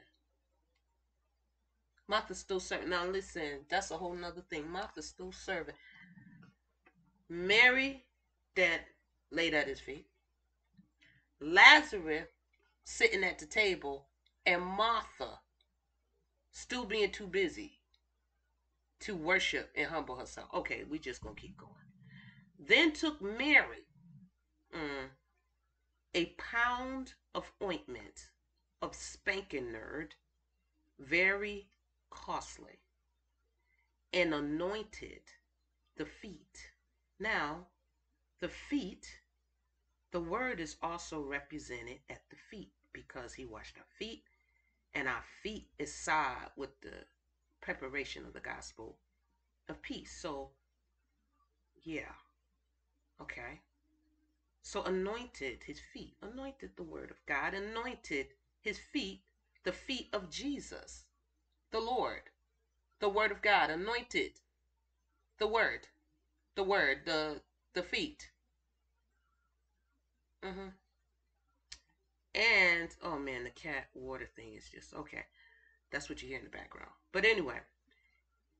Martha's 2.06 2.38
still 2.38 2.60
serving. 2.60 2.90
Now 2.90 3.06
listen, 3.06 3.60
that's 3.70 3.90
a 3.90 3.96
whole 3.96 4.14
nother 4.14 4.42
thing. 4.50 4.70
Martha's 4.70 5.08
still 5.08 5.32
serving. 5.32 5.74
Mary 7.30 8.04
that 8.56 8.80
laid 9.30 9.54
at 9.54 9.68
his 9.68 9.80
feet. 9.80 10.06
Lazarus 11.40 12.28
sitting 12.84 13.24
at 13.24 13.38
the 13.38 13.46
table. 13.46 14.08
And 14.44 14.62
Martha 14.62 15.38
still 16.50 16.84
being 16.84 17.10
too 17.10 17.26
busy 17.26 17.80
to 19.00 19.14
worship 19.14 19.70
and 19.76 19.86
humble 19.86 20.16
herself. 20.16 20.48
Okay, 20.54 20.84
we 20.88 20.98
just 20.98 21.22
gonna 21.22 21.34
keep 21.34 21.56
going. 21.56 21.72
Then 22.58 22.92
took 22.92 23.20
Mary 23.20 23.86
mm, 24.74 25.08
a 26.14 26.26
pound 26.38 27.14
of 27.34 27.50
ointment 27.62 28.30
of 28.80 28.94
spikenard, 28.94 30.14
very 30.98 31.68
costly 32.10 32.80
and 34.12 34.34
anointed 34.34 35.22
the 35.96 36.04
feet. 36.04 36.72
Now, 37.18 37.68
the 38.40 38.48
feet, 38.48 39.21
the 40.12 40.20
word 40.20 40.60
is 40.60 40.76
also 40.82 41.20
represented 41.20 41.98
at 42.08 42.22
the 42.30 42.36
feet 42.36 42.70
because 42.92 43.34
he 43.34 43.44
washed 43.44 43.76
our 43.78 43.84
feet, 43.98 44.22
and 44.94 45.08
our 45.08 45.24
feet 45.42 45.68
is 45.78 45.92
side 45.92 46.50
with 46.56 46.80
the 46.82 47.04
preparation 47.60 48.24
of 48.24 48.32
the 48.32 48.40
gospel 48.40 48.98
of 49.68 49.82
peace. 49.82 50.16
So, 50.20 50.50
yeah, 51.82 52.14
okay. 53.20 53.60
So, 54.62 54.82
anointed 54.84 55.64
his 55.64 55.80
feet, 55.92 56.14
anointed 56.22 56.70
the 56.76 56.84
word 56.84 57.10
of 57.10 57.26
God, 57.26 57.54
anointed 57.54 58.28
his 58.60 58.78
feet, 58.78 59.22
the 59.64 59.72
feet 59.72 60.08
of 60.12 60.30
Jesus 60.30 61.04
the 61.72 61.80
Lord, 61.80 62.28
the 63.00 63.08
word 63.08 63.32
of 63.32 63.40
God, 63.40 63.70
anointed, 63.70 64.32
the 65.38 65.46
word, 65.46 65.88
the 66.54 66.62
word, 66.62 67.06
the 67.06 67.40
the 67.72 67.82
feet. 67.82 68.31
Mm-hmm. 70.44 70.68
And 72.34 72.88
oh 73.02 73.18
man, 73.18 73.44
the 73.44 73.50
cat 73.50 73.88
water 73.94 74.28
thing 74.36 74.54
is 74.54 74.68
just 74.68 74.94
okay. 74.94 75.24
That's 75.90 76.08
what 76.08 76.22
you 76.22 76.28
hear 76.28 76.38
in 76.38 76.44
the 76.44 76.50
background. 76.50 76.90
But 77.12 77.24
anyway, 77.24 77.58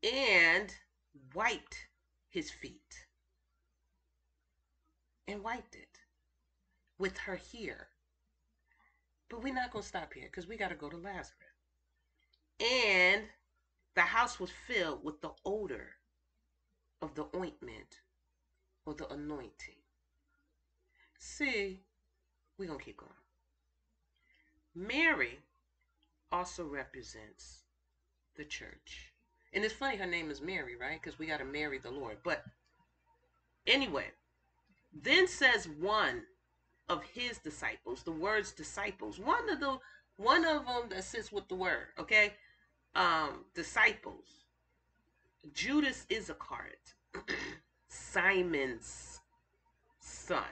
and 0.03 0.75
wiped 1.35 1.77
his 2.29 2.51
feet. 2.51 3.07
And 5.29 5.43
wiped 5.43 5.75
it 5.77 5.99
with 6.99 7.17
her 7.19 7.41
hair. 7.53 7.89
But 9.31 9.43
we're 9.43 9.55
not 9.55 9.73
going 9.73 9.83
to 9.83 9.89
stop 9.89 10.13
here 10.13 10.27
because 10.27 10.47
we 10.47 10.57
got 10.57 10.69
to 10.69 10.75
go 10.75 10.89
to 10.91 10.97
Lazarus. 10.97 11.33
And 12.61 13.23
the 13.95 14.03
house 14.03 14.39
was 14.39 14.51
filled 14.67 15.05
with 15.05 15.21
the 15.21 15.31
odor 15.45 15.89
of 17.01 17.15
the 17.15 17.27
ointment 17.35 18.01
or 18.85 18.95
the 18.95 19.09
anointing. 19.09 19.82
See, 21.25 21.79
we're 22.59 22.67
going 22.67 22.81
to 22.81 22.85
keep 22.85 22.97
going. 22.97 23.13
Mary 24.75 25.39
also 26.33 26.65
represents 26.65 27.61
the 28.37 28.45
church. 28.45 29.13
And 29.53 29.65
it's 29.65 29.73
funny 29.73 29.97
her 29.97 30.05
name 30.07 30.33
is 30.33 30.43
Mary, 30.43 30.75
right? 30.75 31.01
Because 31.01 31.21
we 31.21 31.27
got 31.27 31.39
to 31.39 31.45
marry 31.45 31.79
the 31.79 31.93
Lord. 31.93 32.17
But 32.25 32.43
anyway, 33.69 34.07
then 34.93 35.29
says 35.29 35.69
one 35.79 36.23
of 36.89 37.05
his 37.05 37.39
disciples. 37.39 38.03
The 38.03 38.11
words 38.11 38.51
disciples. 38.51 39.21
One 39.21 39.49
of 39.49 39.61
the 39.61 39.79
one 40.17 40.45
of 40.45 40.67
them 40.67 40.89
that 40.91 41.05
sits 41.05 41.31
with 41.31 41.47
the 41.49 41.55
word, 41.55 41.87
okay? 42.01 42.35
Um, 42.97 43.45
disciples. 43.55 44.27
Judas 45.55 46.05
Iscariot, 46.11 46.95
Simon's 47.89 49.21
son, 50.01 50.43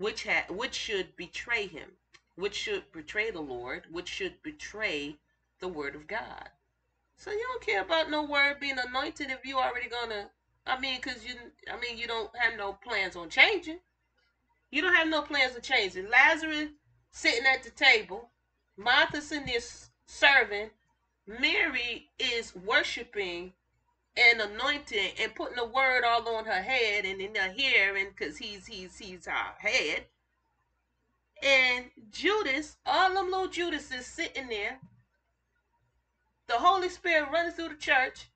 which 0.00 0.26
which 0.48 0.74
should 0.74 1.14
betray 1.14 1.66
him, 1.66 1.90
which 2.34 2.54
should 2.54 2.90
betray 2.90 3.30
the 3.30 3.40
Lord, 3.40 3.84
which 3.90 4.08
should 4.08 4.42
betray 4.42 5.18
the 5.60 5.68
word 5.68 5.94
of 5.94 6.06
God. 6.06 6.48
So 7.18 7.30
you 7.30 7.46
don't 7.46 7.66
care 7.66 7.82
about 7.82 8.08
no 8.08 8.22
word 8.22 8.60
being 8.60 8.78
anointed 8.78 9.30
if 9.30 9.44
you 9.44 9.58
already 9.58 9.90
gonna. 9.90 10.30
I 10.66 10.80
mean, 10.80 11.02
cause 11.02 11.22
you. 11.22 11.34
I 11.70 11.78
mean, 11.78 11.98
you 11.98 12.06
don't 12.06 12.34
have 12.34 12.56
no 12.56 12.72
plans 12.72 13.14
on 13.14 13.28
changing. 13.28 13.80
You 14.70 14.80
don't 14.80 14.94
have 14.94 15.08
no 15.08 15.20
plans 15.20 15.54
of 15.54 15.62
changing. 15.62 16.08
Lazarus 16.08 16.70
sitting 17.10 17.44
at 17.44 17.62
the 17.62 17.70
table, 17.70 18.30
Martha's 18.78 19.32
in 19.32 19.44
there 19.44 19.60
serving, 20.06 20.70
Mary 21.26 22.08
is 22.18 22.56
worshiping 22.56 23.52
and 24.16 24.40
anointing 24.40 25.12
and 25.20 25.34
putting 25.34 25.56
the 25.56 25.64
word 25.64 26.04
all 26.04 26.28
on 26.28 26.44
her 26.44 26.62
head 26.62 27.04
and 27.04 27.20
in 27.20 27.34
her 27.34 27.52
hair 27.52 27.96
and 27.96 28.08
because 28.14 28.36
he's 28.36 28.66
he's 28.66 28.98
he's 28.98 29.26
our 29.26 29.54
head. 29.58 30.04
And 31.42 31.86
Judas, 32.10 32.76
all 32.84 33.14
them 33.14 33.30
little 33.30 33.48
Judas 33.48 33.90
is 33.92 34.06
sitting 34.06 34.48
there. 34.48 34.78
The 36.48 36.54
Holy 36.54 36.88
Spirit 36.88 37.30
running 37.32 37.52
through 37.52 37.70
the 37.70 37.76
church. 37.76 38.28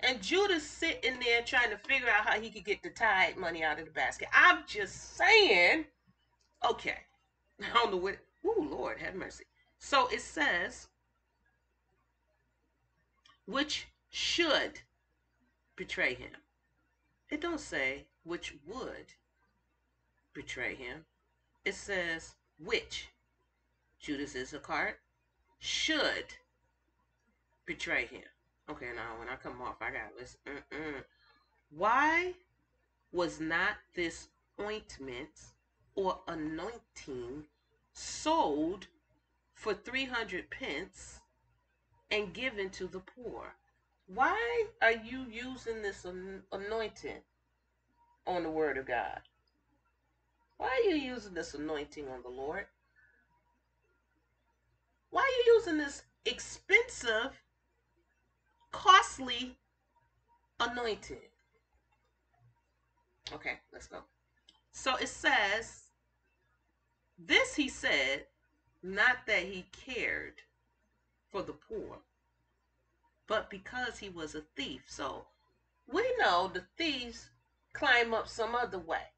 And 0.00 0.22
Judas 0.22 0.62
sitting 0.62 1.18
there 1.20 1.42
trying 1.42 1.70
to 1.70 1.76
figure 1.76 2.08
out 2.08 2.26
how 2.26 2.40
he 2.40 2.50
could 2.50 2.64
get 2.64 2.82
the 2.82 2.90
tithe 2.90 3.36
money 3.36 3.64
out 3.64 3.80
of 3.80 3.84
the 3.84 3.90
basket. 3.90 4.28
I'm 4.32 4.60
just 4.66 5.16
saying, 5.16 5.84
okay. 6.68 6.98
I 7.60 7.74
don't 7.74 7.90
know 7.90 7.96
what. 7.98 8.16
Oh, 8.44 8.68
Lord, 8.70 8.98
have 9.00 9.14
mercy. 9.14 9.44
So 9.78 10.08
it 10.08 10.20
says, 10.20 10.86
which 13.46 13.88
should 14.10 14.80
betray 15.76 16.14
him. 16.14 16.30
It 17.30 17.40
don't 17.40 17.60
say 17.60 18.06
which 18.24 18.54
would 18.66 19.14
betray 20.32 20.74
him. 20.74 21.04
It 21.64 21.74
says 21.74 22.34
which 22.58 23.08
Judas 24.00 24.34
Iscariot 24.34 24.98
should 25.58 26.26
betray 27.66 28.06
him. 28.06 28.22
Okay, 28.70 28.90
now 28.94 29.18
when 29.18 29.28
I 29.28 29.36
come 29.36 29.60
off, 29.62 29.76
I 29.80 29.90
gotta 29.90 30.14
listen. 30.18 30.38
Mm-mm. 30.46 31.04
Why 31.70 32.34
was 33.12 33.40
not 33.40 33.76
this 33.94 34.28
ointment 34.60 35.52
or 35.94 36.20
anointing 36.28 37.44
sold 37.92 38.86
for 39.54 39.74
300 39.74 40.50
pence 40.50 41.20
and 42.10 42.32
given 42.32 42.70
to 42.70 42.86
the 42.86 43.00
poor? 43.00 43.54
Why 44.12 44.64
are 44.82 44.92
you 44.92 45.26
using 45.30 45.82
this 45.82 46.04
anointing 46.52 47.20
on 48.26 48.42
the 48.42 48.50
Word 48.50 48.78
of 48.78 48.86
God? 48.86 49.20
Why 50.56 50.68
are 50.68 50.90
you 50.90 50.96
using 50.96 51.34
this 51.34 51.54
anointing 51.54 52.08
on 52.08 52.22
the 52.22 52.28
Lord? 52.28 52.66
Why 55.10 55.20
are 55.20 55.46
you 55.46 55.54
using 55.54 55.78
this 55.78 56.02
expensive 56.24 57.32
costly 58.72 59.56
anointing. 60.60 61.16
Okay, 63.32 63.58
let's 63.72 63.86
go. 63.86 63.98
So 64.72 64.96
it 64.96 65.08
says, 65.08 65.82
This 67.18 67.54
he 67.54 67.68
said, 67.68 68.26
not 68.82 69.26
that 69.26 69.42
he 69.42 69.66
cared 69.72 70.40
for 71.30 71.42
the 71.42 71.52
poor, 71.52 71.98
but 73.28 73.50
because 73.50 73.98
he 73.98 74.08
was 74.08 74.34
a 74.34 74.42
thief. 74.56 74.82
So 74.86 75.26
we 75.86 76.02
know 76.18 76.50
the 76.52 76.64
thieves 76.76 77.30
climb 77.72 78.12
up 78.12 78.26
some 78.26 78.56
other 78.56 78.78
way. 78.78 79.12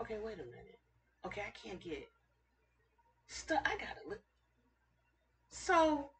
Okay, 0.00 0.16
wait 0.24 0.34
a 0.34 0.46
minute. 0.46 0.78
Okay, 1.26 1.42
I 1.46 1.68
can't 1.68 1.80
get 1.80 2.08
stuff. 3.26 3.60
I 3.66 3.72
gotta 3.72 4.08
look. 4.08 4.22
So 5.50 6.10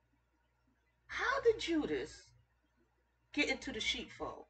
how 1.06 1.40
did 1.42 1.60
Judas 1.60 2.22
get 3.32 3.48
into 3.48 3.72
the 3.72 3.80
sheepfold? 3.80 4.44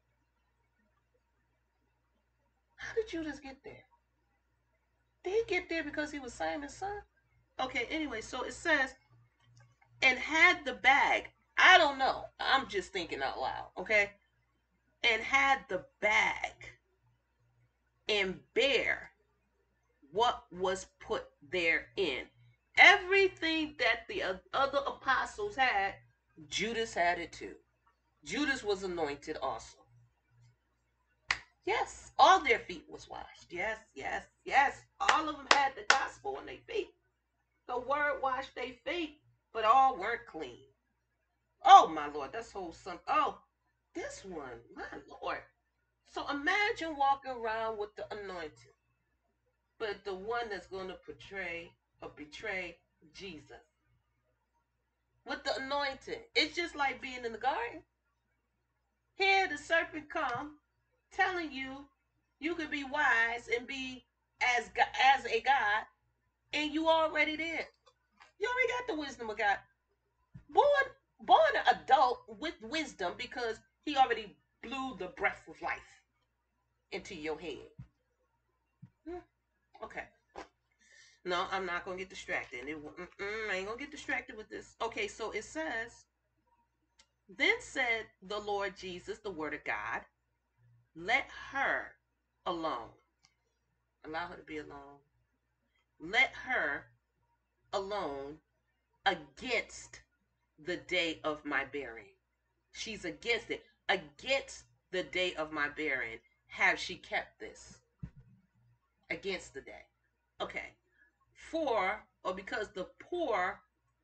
How 2.75 2.93
did 2.95 3.07
Judas 3.07 3.39
get 3.39 3.63
there? 3.63 3.83
Did 5.23 5.33
he 5.33 5.43
get 5.47 5.69
there 5.69 5.83
because 5.83 6.11
he 6.11 6.19
was 6.19 6.33
Simon's 6.33 6.73
son? 6.73 7.01
Okay, 7.59 7.87
anyway, 7.91 8.21
so 8.21 8.43
it 8.43 8.53
says, 8.53 8.95
and 10.01 10.17
had 10.17 10.63
the 10.65 10.73
bag. 10.73 11.29
I 11.61 11.77
don't 11.77 11.97
know. 11.97 12.23
I'm 12.39 12.67
just 12.69 12.93
thinking 12.93 13.21
out 13.21 13.39
loud, 13.39 13.67
okay? 13.77 14.11
And 15.03 15.21
had 15.21 15.59
the 15.67 15.83
bag 15.99 16.53
and 18.07 18.39
bear 18.53 19.11
what 20.11 20.45
was 20.51 20.87
put 20.99 21.25
therein. 21.51 22.27
Everything 22.77 23.75
that 23.77 24.07
the 24.07 24.23
other 24.53 24.79
apostles 24.87 25.55
had, 25.57 25.95
Judas 26.49 26.93
had 26.93 27.19
it 27.19 27.33
too. 27.33 27.55
Judas 28.23 28.63
was 28.63 28.83
anointed 28.83 29.37
also. 29.41 29.79
Yes, 31.65 32.13
all 32.17 32.41
their 32.41 32.59
feet 32.59 32.85
was 32.89 33.09
washed. 33.09 33.51
Yes, 33.51 33.77
yes, 33.93 34.23
yes. 34.45 34.81
All 35.01 35.27
of 35.27 35.35
them 35.35 35.47
had 35.53 35.75
the 35.75 35.83
gospel 35.89 36.37
on 36.37 36.45
their 36.45 36.55
feet. 36.67 36.89
The 37.67 37.79
word 37.79 38.21
washed 38.23 38.55
their 38.55 38.73
feet, 38.85 39.19
but 39.53 39.65
all 39.65 39.97
weren't 39.97 40.25
clean. 40.25 40.68
Oh 41.63 41.87
my 41.87 42.07
Lord, 42.07 42.31
that's 42.33 42.51
whole 42.51 42.73
some. 42.73 42.99
Oh, 43.07 43.37
this 43.93 44.23
one, 44.25 44.59
my 44.75 44.83
Lord. 45.21 45.39
So 46.11 46.27
imagine 46.29 46.97
walking 46.97 47.31
around 47.31 47.77
with 47.77 47.95
the 47.95 48.05
anointing, 48.11 48.73
but 49.77 50.03
the 50.05 50.15
one 50.15 50.49
that's 50.49 50.67
going 50.67 50.87
to 50.87 50.95
portray 51.05 51.71
or 52.01 52.09
betray 52.15 52.77
Jesus 53.13 53.57
with 55.25 55.43
the 55.43 55.55
anointing. 55.61 56.21
It's 56.35 56.55
just 56.55 56.75
like 56.75 57.01
being 57.01 57.25
in 57.25 57.31
the 57.31 57.37
garden. 57.37 57.81
Here 59.15 59.47
the 59.47 59.57
serpent 59.57 60.09
come 60.09 60.55
telling 61.11 61.51
you 61.51 61.85
you 62.39 62.55
could 62.55 62.71
be 62.71 62.83
wise 62.83 63.49
and 63.55 63.67
be 63.67 64.05
as 64.41 64.71
as 65.15 65.25
a 65.25 65.41
God, 65.41 65.83
and 66.53 66.73
you 66.73 66.87
already 66.87 67.35
did. 67.37 67.65
You 68.39 68.47
already 68.47 68.71
got 68.71 68.87
the 68.87 68.99
wisdom 68.99 69.29
of 69.29 69.37
God. 69.37 69.57
Born 70.49 70.65
born 71.21 71.39
an 71.55 71.75
adult 71.75 72.21
with 72.39 72.55
wisdom 72.61 73.13
because 73.17 73.59
he 73.85 73.97
already 73.97 74.35
blew 74.63 74.95
the 74.97 75.07
breath 75.17 75.43
of 75.49 75.61
life 75.61 76.03
into 76.91 77.15
your 77.15 77.39
head. 77.39 77.69
Hmm. 79.07 79.17
Okay. 79.83 80.03
No, 81.25 81.45
I'm 81.51 81.65
not 81.65 81.85
gonna 81.85 81.97
get 81.97 82.09
distracted. 82.09 82.67
It, 82.67 82.77
I 83.49 83.55
ain't 83.55 83.67
gonna 83.67 83.77
get 83.77 83.91
distracted 83.91 84.37
with 84.37 84.49
this. 84.49 84.75
Okay, 84.81 85.07
so 85.07 85.31
it 85.31 85.43
says, 85.43 86.05
then 87.27 87.55
said 87.59 88.05
the 88.21 88.39
Lord 88.39 88.75
Jesus, 88.75 89.19
the 89.19 89.29
Word 89.29 89.53
of 89.53 89.63
God, 89.63 90.01
let 90.95 91.27
her 91.51 91.91
alone. 92.45 92.89
Allow 94.05 94.27
her 94.27 94.35
to 94.35 94.43
be 94.43 94.57
alone. 94.57 94.99
Let 95.99 96.31
her 96.47 96.85
alone 97.73 98.37
against 99.05 100.01
the 100.65 100.77
day 100.77 101.19
of 101.23 101.45
my 101.45 101.65
bearing. 101.65 102.13
She's 102.71 103.05
against 103.05 103.49
it. 103.49 103.63
Against 103.87 104.63
the 104.91 105.03
day 105.03 105.33
of 105.35 105.51
my 105.51 105.69
bearing 105.69 106.19
have 106.47 106.79
she 106.79 106.95
kept 106.95 107.39
this. 107.39 107.79
Against 109.09 109.53
the 109.53 109.61
day. 109.61 109.85
Okay 110.41 110.75
for 111.49 112.03
or 112.23 112.33
because 112.33 112.67
the 112.69 112.87
poor 112.99 113.59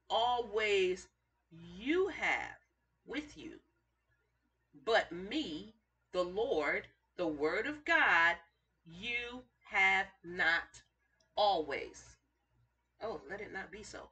always 0.09 1.07
you 1.51 2.07
have 2.07 2.57
with 3.05 3.37
you. 3.37 3.59
But 4.85 5.11
me, 5.11 5.75
the 6.11 6.23
Lord, 6.23 6.87
the 7.17 7.27
Word 7.27 7.67
of 7.67 7.85
God, 7.85 8.35
you 8.85 9.43
have 9.69 10.07
not 10.23 10.81
always. 11.35 12.17
Oh, 13.01 13.21
let 13.29 13.41
it 13.41 13.53
not 13.53 13.71
be 13.71 13.83
so. 13.83 14.09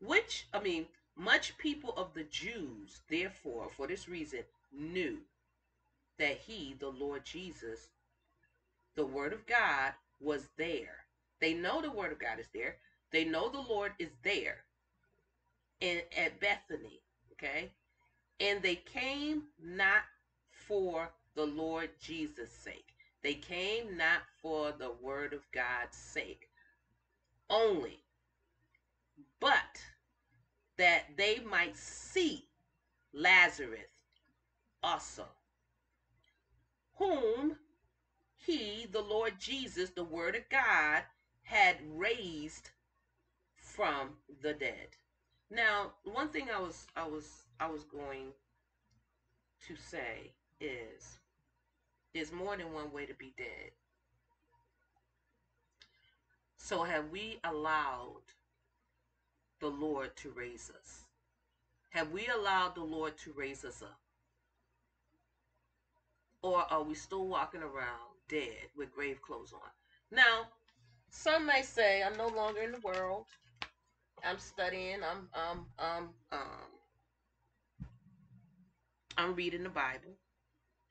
Which, 0.00 0.48
I 0.52 0.60
mean, 0.60 0.86
much 1.16 1.56
people 1.58 1.94
of 1.96 2.14
the 2.14 2.24
Jews, 2.24 3.00
therefore, 3.08 3.68
for 3.76 3.86
this 3.86 4.08
reason, 4.08 4.40
knew 4.72 5.18
that 6.18 6.38
he, 6.38 6.74
the 6.78 6.88
Lord 6.88 7.24
Jesus, 7.24 7.88
the 8.94 9.06
Word 9.06 9.32
of 9.32 9.46
God, 9.46 9.92
was 10.20 10.48
there 10.56 11.02
they 11.42 11.54
know 11.54 11.82
the 11.82 11.90
word 11.90 12.12
of 12.12 12.20
God 12.20 12.38
is 12.38 12.46
there. 12.54 12.76
They 13.10 13.24
know 13.24 13.48
the 13.48 13.60
Lord 13.60 13.92
is 13.98 14.12
there 14.22 14.58
in 15.80 16.00
at 16.16 16.38
Bethany. 16.38 17.02
Okay. 17.32 17.72
And 18.38 18.62
they 18.62 18.76
came 18.76 19.42
not 19.60 20.04
for 20.68 21.10
the 21.34 21.44
Lord 21.44 21.90
Jesus' 22.00 22.52
sake. 22.52 22.94
They 23.24 23.34
came 23.34 23.96
not 23.96 24.22
for 24.40 24.70
the 24.70 24.92
word 25.02 25.32
of 25.32 25.50
God's 25.50 25.96
sake 25.96 26.48
only, 27.50 28.04
but 29.40 29.82
that 30.82 31.04
they 31.16 31.38
might 31.38 31.76
see 31.76 32.44
Lazarus 33.14 33.92
also, 34.82 35.24
whom 36.96 37.56
he, 38.34 38.88
the 38.90 39.00
Lord 39.00 39.34
Jesus, 39.38 39.90
the 39.90 40.02
Word 40.02 40.34
of 40.34 40.42
God, 40.48 41.04
had 41.44 41.76
raised 41.94 42.70
from 43.54 44.16
the 44.42 44.54
dead. 44.54 44.88
Now, 45.52 45.92
one 46.02 46.30
thing 46.30 46.48
I 46.52 46.58
was 46.58 46.88
I 46.96 47.06
was 47.06 47.44
I 47.60 47.68
was 47.68 47.84
going 47.84 48.32
to 49.68 49.76
say 49.76 50.32
is 50.60 51.20
there's 52.12 52.32
more 52.32 52.56
than 52.56 52.72
one 52.72 52.90
way 52.90 53.06
to 53.06 53.14
be 53.14 53.32
dead. 53.38 53.70
So 56.56 56.82
have 56.82 57.10
we 57.10 57.38
allowed 57.44 58.22
the 59.62 59.68
Lord 59.68 60.14
to 60.16 60.30
raise 60.30 60.70
us? 60.76 61.04
Have 61.90 62.10
we 62.10 62.26
allowed 62.26 62.74
the 62.74 62.82
Lord 62.82 63.16
to 63.18 63.32
raise 63.32 63.64
us 63.64 63.80
up? 63.80 64.00
Or 66.42 66.66
are 66.68 66.82
we 66.82 66.94
still 66.94 67.28
walking 67.28 67.62
around 67.62 68.10
dead 68.28 68.68
with 68.76 68.92
grave 68.92 69.22
clothes 69.22 69.52
on? 69.52 69.70
Now, 70.10 70.48
some 71.10 71.46
may 71.46 71.62
say, 71.62 72.02
I'm 72.02 72.16
no 72.16 72.26
longer 72.26 72.60
in 72.62 72.72
the 72.72 72.80
world. 72.80 73.26
I'm 74.24 74.38
studying. 74.38 74.98
I'm 75.04 75.28
um 75.34 75.66
um 75.78 76.08
um 76.32 76.68
I'm 79.16 79.34
reading 79.34 79.62
the 79.62 79.68
Bible. 79.68 80.16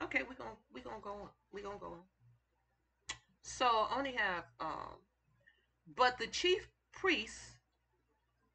Okay, 0.04 0.22
we're 0.28 0.36
gonna 0.36 0.58
we're 0.74 0.84
gonna 0.84 1.02
go 1.02 1.12
on. 1.12 1.30
We're 1.54 1.64
gonna 1.64 1.80
go 1.80 1.88
on. 1.88 3.18
So 3.42 3.66
I 3.66 3.98
only 3.98 4.14
have 4.14 4.46
um 4.60 4.96
but 5.96 6.18
the 6.20 6.28
chief 6.28 6.70
priests 6.94 7.56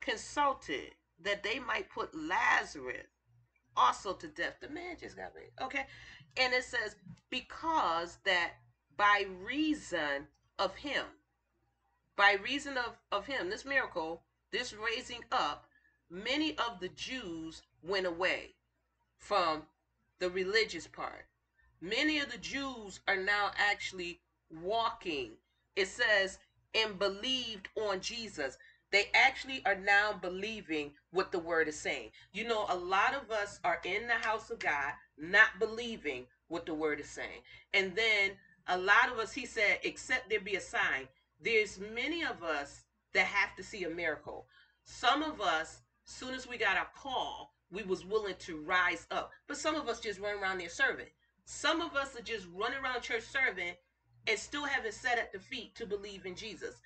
consulted 0.07 0.93
that 1.23 1.43
they 1.43 1.59
might 1.59 1.91
put 1.91 2.15
Lazarus 2.15 3.07
also 3.77 4.13
to 4.15 4.29
death. 4.29 4.55
The 4.61 4.69
man 4.69 4.97
just 5.01 5.17
got 5.17 5.33
raised. 5.35 5.61
Okay. 5.61 5.87
And 6.37 6.55
it 6.55 6.65
says, 6.65 6.97
because 7.31 8.19
that 8.25 8.53
by 8.97 9.25
reason 9.45 10.29
of 10.59 10.75
him, 10.77 11.05
by 12.17 12.37
reason 12.43 12.79
of, 12.79 12.97
of 13.13 13.27
him, 13.27 13.51
this 13.51 13.65
miracle, 13.65 14.23
this 14.53 14.73
raising 14.75 15.25
up, 15.33 15.67
many 16.09 16.57
of 16.59 16.81
the 16.81 16.89
Jews 16.89 17.63
went 17.83 18.07
away 18.07 18.55
from 19.19 19.63
the 20.19 20.31
religious 20.31 20.87
part. 20.87 21.27
Many 21.81 22.21
of 22.21 22.31
the 22.31 22.39
Jews 22.39 23.01
are 23.07 23.17
now 23.17 23.51
actually 23.57 24.21
walking. 24.51 25.33
It 25.75 25.89
says, 25.89 26.39
and 26.75 26.99
believed 26.99 27.69
on 27.77 28.01
Jesus. 28.01 28.57
They 28.97 29.11
actually 29.13 29.61
are 29.67 29.75
now 29.75 30.15
believing 30.15 30.93
what 31.11 31.31
the 31.31 31.39
word 31.39 31.69
is 31.69 31.79
saying. 31.79 32.13
You 32.33 32.49
know, 32.49 32.65
a 32.71 32.75
lot 32.75 33.15
of 33.15 33.31
us 33.31 33.61
are 33.63 33.79
in 33.85 34.07
the 34.07 34.15
house 34.15 34.49
of 34.49 34.59
God 34.59 34.95
not 35.19 35.59
believing 35.59 36.25
what 36.49 36.65
the 36.65 36.73
word 36.73 37.01
is 37.01 37.11
saying. 37.11 37.43
And 37.75 37.95
then 37.95 38.31
a 38.69 38.79
lot 38.79 39.13
of 39.13 39.19
us, 39.19 39.35
he 39.35 39.45
said, 39.45 39.81
except 39.83 40.31
there 40.31 40.41
be 40.41 40.57
a 40.57 40.63
sign, 40.63 41.09
there's 41.39 41.79
many 41.79 42.25
of 42.25 42.43
us 42.43 42.85
that 43.13 43.27
have 43.27 43.55
to 43.57 43.63
see 43.63 43.85
a 43.85 43.91
miracle. 43.91 44.47
Some 44.85 45.23
of 45.23 45.43
us, 45.43 45.83
soon 46.07 46.33
as 46.33 46.49
we 46.49 46.57
got 46.57 46.79
our 46.79 46.89
call, 46.97 47.53
we 47.71 47.83
was 47.83 48.03
willing 48.03 48.37
to 48.47 48.63
rise 48.63 49.07
up. 49.11 49.31
But 49.47 49.59
some 49.59 49.75
of 49.75 49.91
us 49.91 50.01
just 50.01 50.21
run 50.21 50.43
around 50.43 50.57
there 50.57 50.71
serving. 50.71 51.11
Some 51.45 51.83
of 51.83 51.97
us 51.97 52.19
are 52.19 52.23
just 52.23 52.47
running 52.55 52.79
around 52.83 53.03
church 53.03 53.25
serving 53.25 53.75
and 54.27 54.39
still 54.39 54.65
haven't 54.65 54.95
sat 54.95 55.19
at 55.19 55.35
the 55.35 55.39
feet 55.39 55.75
to 55.75 55.85
believe 55.85 56.25
in 56.25 56.35
Jesus. 56.35 56.77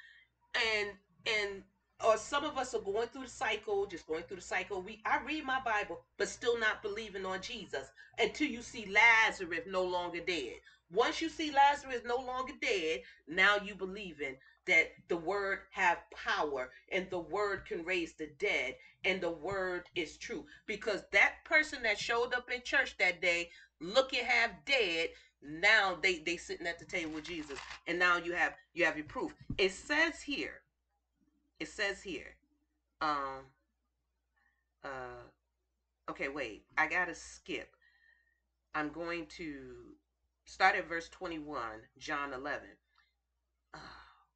And 0.57 0.91
and 1.25 1.63
or 2.05 2.17
some 2.17 2.45
of 2.45 2.57
us 2.57 2.75
are 2.75 2.81
going 2.81 3.09
through 3.09 3.25
the 3.25 3.31
cycle, 3.31 3.87
just 3.87 4.07
going 4.07 4.23
through 4.23 4.37
the 4.37 4.43
cycle. 4.43 4.83
We 4.83 5.03
I 5.05 5.21
read 5.25 5.45
my 5.45 5.61
Bible, 5.61 6.01
but 6.19 6.29
still 6.29 6.59
not 6.59 6.83
believing 6.83 7.27
on 7.27 7.41
Jesus 7.41 7.89
until 8.19 8.49
you 8.49 8.63
see 8.63 8.87
Lazarus 8.87 9.61
no 9.67 9.83
longer 9.83 10.21
dead. 10.21 10.55
Once 10.93 11.21
you 11.21 11.29
see 11.29 11.53
Lazarus 11.53 12.03
no 12.05 12.17
longer 12.17 12.53
dead, 12.61 13.03
now 13.29 13.57
you 13.65 13.75
believing 13.75 14.37
that 14.67 14.93
the 15.09 15.17
word 15.17 15.61
have 15.71 15.99
power 16.11 16.71
and 16.91 17.09
the 17.11 17.19
word 17.19 17.65
can 17.65 17.85
raise 17.85 18.15
the 18.15 18.29
dead 18.39 18.75
and 19.05 19.21
the 19.21 19.31
word 19.31 19.85
is 19.95 20.17
true. 20.17 20.45
Because 20.67 21.03
that 21.13 21.35
person 21.45 21.83
that 21.83 21.99
showed 21.99 22.35
up 22.35 22.51
in 22.51 22.63
church 22.63 22.97
that 22.99 23.23
day 23.23 23.51
looking 23.81 24.25
half 24.25 24.51
dead, 24.67 25.11
now 25.43 25.97
they 26.03 26.19
they 26.19 26.37
sitting 26.37 26.67
at 26.67 26.79
the 26.79 26.85
table 26.85 27.13
with 27.13 27.25
Jesus. 27.25 27.59
And 27.87 27.99
now 27.99 28.19
you 28.19 28.33
have 28.33 28.55
you 28.75 28.85
have 28.85 28.97
your 28.97 29.07
proof. 29.07 29.35
It 29.59 29.73
says 29.73 30.21
here 30.21 30.61
it 31.61 31.69
says 31.69 32.03
here, 32.03 32.37
um, 33.01 33.45
uh, 34.83 35.23
okay, 36.11 36.29
wait, 36.29 36.65
I 36.77 36.89
gotta 36.89 37.15
skip. 37.15 37.77
I'm 38.75 38.91
going 38.91 39.27
to 39.37 39.95
start 40.45 40.77
at 40.77 40.89
verse 40.89 41.09
21, 41.11 41.61
John 41.99 42.33
11. 42.33 42.61
Uh, 43.75 43.79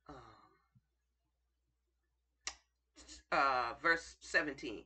um, 0.09 0.15
uh, 3.33 3.73
verse 3.83 4.17
17. 4.21 4.85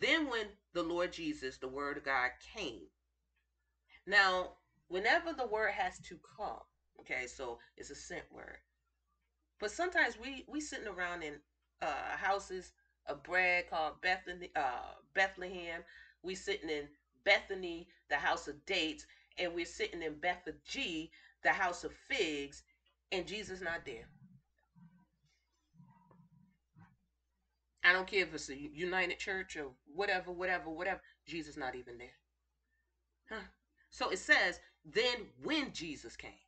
Then 0.00 0.28
when 0.28 0.46
the 0.72 0.82
Lord 0.82 1.12
Jesus, 1.12 1.58
the 1.58 1.68
word 1.68 1.98
of 1.98 2.04
God, 2.04 2.30
came. 2.56 2.86
Now, 4.06 4.52
whenever 4.88 5.32
the 5.32 5.46
word 5.46 5.72
has 5.72 5.98
to 6.08 6.18
come, 6.36 6.60
okay, 7.00 7.26
so 7.26 7.58
it's 7.76 7.90
a 7.90 7.94
sent 7.94 8.24
word. 8.32 8.58
But 9.60 9.70
sometimes 9.70 10.18
we 10.20 10.44
we 10.48 10.60
sitting 10.60 10.88
around 10.88 11.22
in 11.22 11.34
uh, 11.84 12.16
houses 12.16 12.72
of 13.06 13.22
bread 13.22 13.68
called 13.70 14.00
Bethany, 14.00 14.50
uh, 14.56 14.94
Bethlehem. 15.14 15.82
We're 16.22 16.36
sitting 16.36 16.70
in 16.70 16.88
Bethany, 17.24 17.88
the 18.08 18.16
house 18.16 18.48
of 18.48 18.64
dates, 18.66 19.06
and 19.38 19.54
we're 19.54 19.66
sitting 19.66 20.02
in 20.02 20.14
Bethany, 20.14 21.10
the 21.42 21.50
house 21.50 21.84
of 21.84 21.92
figs, 22.08 22.62
and 23.12 23.26
Jesus 23.26 23.60
not 23.60 23.84
there. 23.84 24.08
I 27.84 27.92
don't 27.92 28.06
care 28.06 28.22
if 28.22 28.34
it's 28.34 28.48
a 28.48 28.56
United 28.56 29.18
Church 29.18 29.56
or 29.56 29.72
whatever, 29.94 30.32
whatever, 30.32 30.70
whatever. 30.70 31.02
Jesus 31.26 31.56
not 31.56 31.74
even 31.74 31.98
there. 31.98 32.16
Huh. 33.28 33.44
So 33.90 34.10
it 34.10 34.18
says, 34.18 34.58
then 34.84 35.26
when 35.42 35.72
Jesus 35.72 36.16
came. 36.16 36.43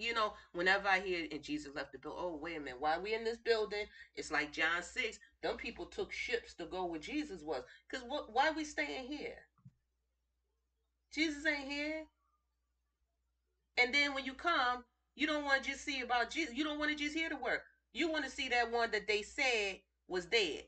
You 0.00 0.14
know, 0.14 0.32
whenever 0.52 0.88
I 0.88 1.00
hear 1.00 1.26
and 1.30 1.42
Jesus 1.42 1.74
left 1.74 1.92
the 1.92 1.98
building, 1.98 2.20
oh 2.22 2.38
wait 2.40 2.56
a 2.56 2.60
minute, 2.60 2.80
why 2.80 2.96
we 2.98 3.12
in 3.12 3.22
this 3.22 3.36
building? 3.36 3.84
It's 4.14 4.30
like 4.30 4.50
John 4.50 4.82
six. 4.82 5.18
Them 5.42 5.58
people 5.58 5.84
took 5.84 6.10
ships 6.10 6.54
to 6.54 6.64
go 6.64 6.86
where 6.86 6.98
Jesus 6.98 7.42
was. 7.42 7.64
Cause 7.90 8.00
what? 8.08 8.32
Why 8.32 8.50
we 8.50 8.64
staying 8.64 9.08
here? 9.08 9.36
Jesus 11.12 11.44
ain't 11.44 11.70
here. 11.70 12.04
And 13.76 13.94
then 13.94 14.14
when 14.14 14.24
you 14.24 14.32
come, 14.32 14.84
you 15.16 15.26
don't 15.26 15.44
want 15.44 15.62
to 15.62 15.70
just 15.70 15.84
see 15.84 16.00
about 16.00 16.30
Jesus. 16.30 16.54
You 16.54 16.64
don't 16.64 16.78
want 16.78 16.90
to 16.90 16.96
just 16.96 17.14
hear 17.14 17.28
the 17.28 17.36
word. 17.36 17.60
You 17.92 18.10
want 18.10 18.24
to 18.24 18.30
see 18.30 18.48
that 18.48 18.72
one 18.72 18.90
that 18.92 19.06
they 19.06 19.20
said 19.20 19.80
was 20.08 20.24
dead. 20.24 20.62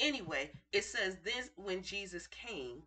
Anyway, 0.00 0.50
it 0.72 0.82
says 0.82 1.18
this 1.22 1.50
when 1.54 1.82
Jesus 1.82 2.26
came, 2.26 2.82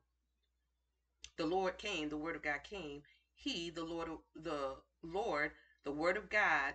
the 1.37 1.45
Lord 1.45 1.77
came, 1.77 2.09
the 2.09 2.17
word 2.17 2.35
of 2.35 2.43
God 2.43 2.59
came. 2.69 3.01
He, 3.35 3.69
the 3.69 3.83
Lord, 3.83 4.09
the 4.35 4.75
Lord 5.03 5.51
the 5.85 5.91
word 5.91 6.17
of 6.17 6.29
God 6.29 6.73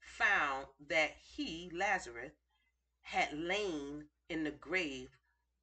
found 0.00 0.66
that 0.88 1.12
he, 1.36 1.70
Lazarus, 1.72 2.32
had 3.02 3.32
lain 3.32 4.04
in 4.28 4.44
the 4.44 4.50
grave 4.52 5.08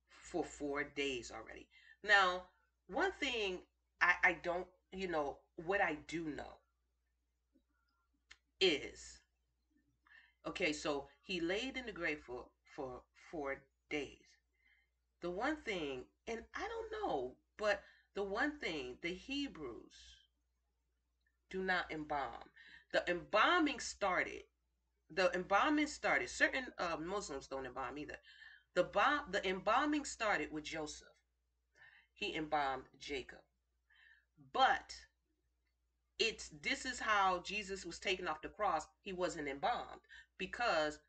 for 0.09 0.43
four 0.43 0.83
days 0.83 1.31
already. 1.31 1.67
Now, 2.03 2.43
one 2.87 3.11
thing 3.19 3.59
I, 4.01 4.15
I 4.23 4.37
don't, 4.43 4.67
you 4.91 5.07
know, 5.07 5.37
what 5.55 5.81
I 5.81 5.97
do 6.07 6.25
know 6.25 6.57
is 8.59 9.19
okay, 10.47 10.73
so 10.73 11.07
he 11.23 11.39
laid 11.39 11.77
in 11.77 11.85
the 11.85 11.91
grave 11.91 12.19
for, 12.25 12.45
for 12.75 13.01
four 13.31 13.61
days. 13.89 14.17
The 15.21 15.29
one 15.29 15.57
thing, 15.57 16.05
and 16.27 16.39
I 16.55 16.67
don't 16.67 17.07
know, 17.07 17.33
but 17.57 17.81
the 18.15 18.23
one 18.23 18.57
thing 18.59 18.97
the 19.01 19.13
Hebrews 19.13 19.93
do 21.49 21.61
not 21.63 21.91
embalm. 21.91 22.50
The 22.93 23.03
embalming 23.09 23.79
started. 23.79 24.43
The 25.09 25.31
embalming 25.33 25.87
started. 25.87 26.29
Certain 26.29 26.65
uh, 26.77 26.97
Muslims 26.99 27.47
don't 27.47 27.65
embalm 27.65 27.97
either. 27.97 28.17
The 28.75 28.83
bomb, 28.83 29.23
the 29.31 29.45
embalming 29.47 30.05
started 30.05 30.51
with 30.51 30.63
Joseph. 30.63 31.07
He 32.13 32.35
embalmed 32.35 32.83
Jacob. 32.99 33.41
But 34.53 34.95
it's 36.19 36.51
this 36.61 36.85
is 36.85 36.99
how 36.99 37.41
Jesus 37.43 37.85
was 37.85 37.99
taken 37.99 38.27
off 38.27 38.41
the 38.41 38.49
cross. 38.49 38.87
He 39.01 39.11
wasn't 39.13 39.47
embalmed 39.47 40.01
because 40.37 40.99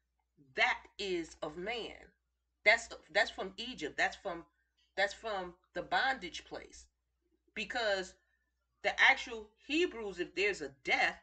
that 0.56 0.78
is 0.98 1.36
of 1.42 1.56
man. 1.56 2.10
That's 2.64 2.88
that's 3.12 3.30
from 3.30 3.52
Egypt. 3.56 3.96
That's 3.96 4.16
from 4.16 4.44
that's 4.96 5.14
from 5.14 5.54
the 5.74 5.82
bondage 5.82 6.44
place. 6.44 6.86
Because 7.54 8.14
the 8.82 8.98
actual 9.00 9.48
Hebrews, 9.66 10.18
if 10.18 10.34
there's 10.34 10.62
a 10.62 10.70
death, 10.84 11.20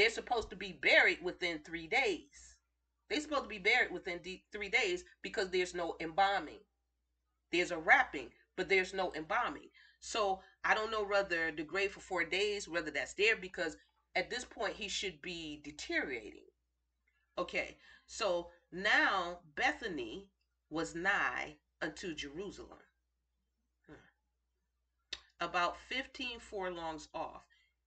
they're 0.00 0.08
supposed 0.08 0.48
to 0.48 0.56
be 0.56 0.72
buried 0.72 1.22
within 1.22 1.58
three 1.58 1.86
days. 1.86 2.56
They're 3.10 3.20
supposed 3.20 3.42
to 3.42 3.48
be 3.50 3.58
buried 3.58 3.92
within 3.92 4.18
three 4.50 4.70
days 4.70 5.04
because 5.20 5.50
there's 5.50 5.74
no 5.74 5.94
embalming. 6.00 6.60
There's 7.52 7.70
a 7.70 7.76
wrapping, 7.76 8.30
but 8.56 8.70
there's 8.70 8.94
no 8.94 9.12
embalming. 9.12 9.68
So 10.00 10.40
I 10.64 10.74
don't 10.74 10.90
know 10.90 11.04
whether 11.04 11.52
the 11.52 11.64
grave 11.64 11.92
for 11.92 12.00
four 12.00 12.24
days, 12.24 12.66
whether 12.66 12.90
that's 12.90 13.12
there 13.12 13.36
because 13.36 13.76
at 14.16 14.30
this 14.30 14.42
point 14.42 14.74
he 14.74 14.88
should 14.88 15.20
be 15.20 15.60
deteriorating. 15.62 16.48
Okay, 17.36 17.76
so 18.06 18.48
now 18.72 19.40
Bethany 19.54 20.30
was 20.70 20.94
nigh 20.94 21.56
unto 21.82 22.14
Jerusalem, 22.14 22.78
hmm. 23.86 23.96
about 25.40 25.76
15 25.90 26.40
furlongs 26.40 27.08
off, 27.12 27.42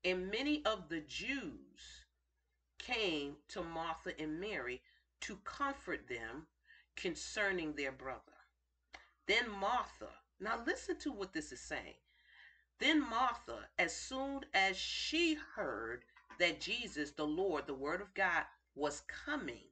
and 0.05 0.29
many 0.29 0.63
of 0.65 0.89
the 0.89 1.01
Jews 1.01 2.02
came 2.79 3.35
to 3.49 3.63
Martha 3.63 4.19
and 4.19 4.39
Mary 4.39 4.81
to 5.21 5.37
comfort 5.43 6.07
them 6.07 6.47
concerning 6.95 7.73
their 7.73 7.91
brother. 7.91 8.21
Then 9.27 9.49
Martha, 9.59 10.09
now 10.39 10.59
listen 10.65 10.97
to 10.99 11.11
what 11.11 11.33
this 11.33 11.51
is 11.51 11.61
saying. 11.61 11.95
Then 12.79 12.99
Martha, 12.99 13.67
as 13.79 13.95
soon 13.95 14.41
as 14.53 14.75
she 14.75 15.37
heard 15.55 16.03
that 16.39 16.59
Jesus, 16.59 17.11
the 17.11 17.25
Lord, 17.25 17.67
the 17.67 17.73
Word 17.73 18.01
of 18.01 18.13
God, 18.13 18.43
was 18.75 19.01
coming, 19.01 19.63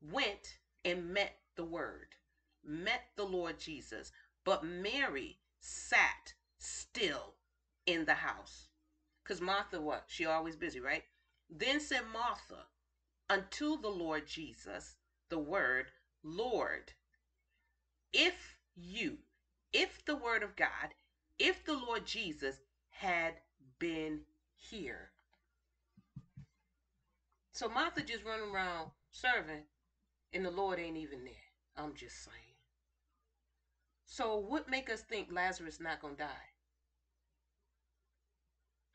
went 0.00 0.58
and 0.84 1.12
met 1.12 1.38
the 1.54 1.64
Word, 1.64 2.16
met 2.64 3.02
the 3.16 3.24
Lord 3.24 3.58
Jesus. 3.60 4.10
But 4.44 4.64
Mary 4.64 5.38
sat 5.60 6.34
still 6.58 7.34
in 7.86 8.04
the 8.04 8.14
house. 8.14 8.68
Because 9.22 9.40
Martha, 9.40 9.80
what? 9.80 10.04
She 10.08 10.24
always 10.26 10.56
busy, 10.56 10.80
right? 10.80 11.04
Then 11.50 11.80
said 11.80 12.02
Martha 12.12 12.66
unto 13.30 13.80
the 13.80 13.88
Lord 13.88 14.26
Jesus, 14.26 14.96
the 15.30 15.38
Word, 15.38 15.90
Lord, 16.22 16.92
if 18.12 18.58
you, 18.74 19.18
if 19.72 20.04
the 20.04 20.16
Word 20.16 20.42
of 20.42 20.56
God, 20.56 20.94
if 21.38 21.64
the 21.64 21.76
Lord 21.76 22.06
Jesus 22.06 22.56
had 22.90 23.34
been 23.78 24.20
here. 24.54 25.10
So 27.52 27.68
Martha 27.68 28.02
just 28.02 28.24
running 28.24 28.50
around 28.50 28.90
serving, 29.10 29.64
and 30.32 30.44
the 30.44 30.50
Lord 30.50 30.78
ain't 30.78 30.96
even 30.96 31.24
there. 31.24 31.34
I'm 31.76 31.94
just 31.94 32.24
saying. 32.24 32.36
So 34.04 34.36
what 34.36 34.68
make 34.68 34.90
us 34.90 35.02
think 35.02 35.28
Lazarus 35.32 35.80
not 35.80 36.00
gonna 36.00 36.16
die? 36.16 36.52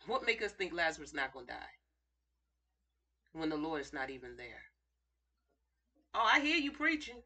What 0.05 0.25
make 0.25 0.41
us 0.41 0.51
think 0.51 0.73
Lazarus 0.73 1.13
not 1.13 1.33
gonna 1.33 1.47
die 1.47 1.82
when 3.33 3.49
the 3.49 3.57
Lord 3.57 3.81
is 3.81 3.93
not 3.93 4.09
even 4.09 4.37
there? 4.37 4.61
Oh, 6.13 6.29
I 6.31 6.39
hear 6.39 6.57
you 6.57 6.71
preaching. 6.71 7.21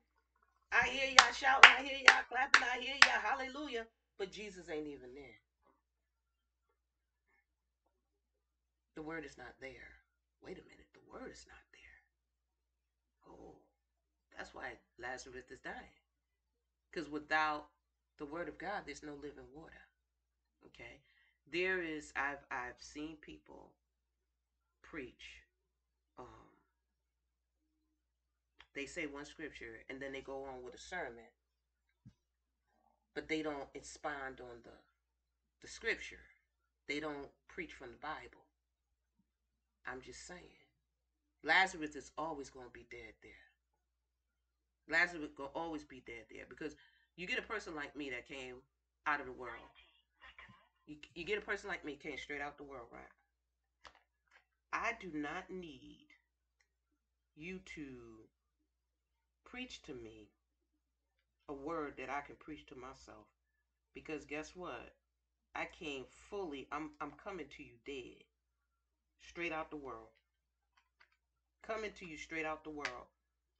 I 0.71 0.87
hear 0.87 1.09
y'all 1.09 1.33
shouting. 1.33 1.71
I 1.77 1.83
hear 1.83 1.97
y'all 1.97 2.23
clapping. 2.29 2.63
I 2.63 2.79
hear 2.81 2.95
y'all 3.05 3.21
hallelujah. 3.21 3.85
But 4.17 4.31
Jesus 4.31 4.69
ain't 4.69 4.87
even 4.87 5.13
there. 5.13 5.39
The 8.95 9.01
word 9.01 9.25
is 9.25 9.37
not 9.37 9.53
there. 9.61 9.93
Wait 10.43 10.57
a 10.57 10.63
minute. 10.63 10.87
The 10.93 11.11
word 11.11 11.31
is 11.31 11.45
not 11.47 11.61
there. 11.71 11.97
Oh, 13.29 13.55
that's 14.35 14.55
why 14.55 14.73
Lazarus 14.99 15.51
is 15.51 15.59
dying. 15.59 15.97
Because 16.89 17.09
without 17.09 17.67
the 18.17 18.25
word 18.25 18.47
of 18.47 18.57
God, 18.57 18.83
there's 18.85 19.03
no 19.03 19.13
living 19.13 19.45
water. 19.53 19.73
Okay. 20.65 21.01
There 21.51 21.81
is 21.81 22.11
I've 22.15 22.43
I've 22.51 22.79
seen 22.79 23.17
people 23.21 23.71
preach. 24.81 25.46
Um 26.19 26.25
they 28.73 28.85
say 28.85 29.05
one 29.07 29.25
scripture 29.25 29.83
and 29.89 30.01
then 30.01 30.13
they 30.13 30.21
go 30.21 30.43
on 30.45 30.63
with 30.63 30.75
a 30.75 30.77
sermon. 30.77 31.25
But 33.13 33.27
they 33.27 33.41
don't 33.41 33.67
expound 33.73 34.39
on 34.39 34.61
the 34.63 34.71
the 35.61 35.67
scripture. 35.67 36.25
They 36.87 36.99
don't 36.99 37.29
preach 37.47 37.73
from 37.73 37.91
the 37.91 37.97
Bible. 37.97 38.45
I'm 39.87 40.01
just 40.01 40.25
saying. 40.27 40.59
Lazarus 41.43 41.95
is 41.95 42.11
always 42.17 42.49
going 42.49 42.67
to 42.67 42.71
be 42.73 42.85
dead 42.91 43.13
there. 43.23 43.31
Lazarus 44.89 45.31
will 45.37 45.51
always 45.53 45.83
be 45.83 46.01
dead 46.05 46.25
there 46.31 46.45
because 46.49 46.75
you 47.15 47.27
get 47.27 47.39
a 47.39 47.41
person 47.41 47.75
like 47.75 47.95
me 47.95 48.09
that 48.09 48.27
came 48.27 48.55
out 49.05 49.19
of 49.19 49.25
the 49.25 49.31
world. 49.33 49.71
You, 50.87 50.95
you 51.15 51.25
get 51.25 51.37
a 51.37 51.41
person 51.41 51.69
like 51.69 51.83
me 51.85 51.95
came 51.95 52.17
straight 52.17 52.41
out 52.41 52.57
the 52.57 52.63
world, 52.63 52.87
right? 52.91 53.11
I 54.77 54.91
do 54.99 55.09
not 55.11 55.49
need 55.49 56.05
you 57.35 57.59
to 57.75 57.81
preach 59.43 59.81
to 59.83 59.93
me 59.95 60.29
a 61.49 61.53
word 61.53 61.93
that 61.97 62.11
I 62.11 62.21
can 62.21 62.35
preach 62.35 62.67
to 62.67 62.75
myself. 62.75 63.25
Because 63.95 64.23
guess 64.25 64.51
what? 64.55 64.93
I 65.55 65.65
came 65.79 66.03
fully, 66.29 66.67
I'm 66.71 66.91
I'm 67.01 67.13
coming 67.23 67.47
to 67.57 67.63
you 67.63 67.73
dead. 67.87 68.23
Straight 69.21 69.51
out 69.51 69.71
the 69.71 69.77
world. 69.77 70.09
Coming 71.65 71.91
to 71.97 72.05
you 72.05 72.15
straight 72.15 72.45
out 72.45 72.63
the 72.63 72.69
world. 72.69 73.07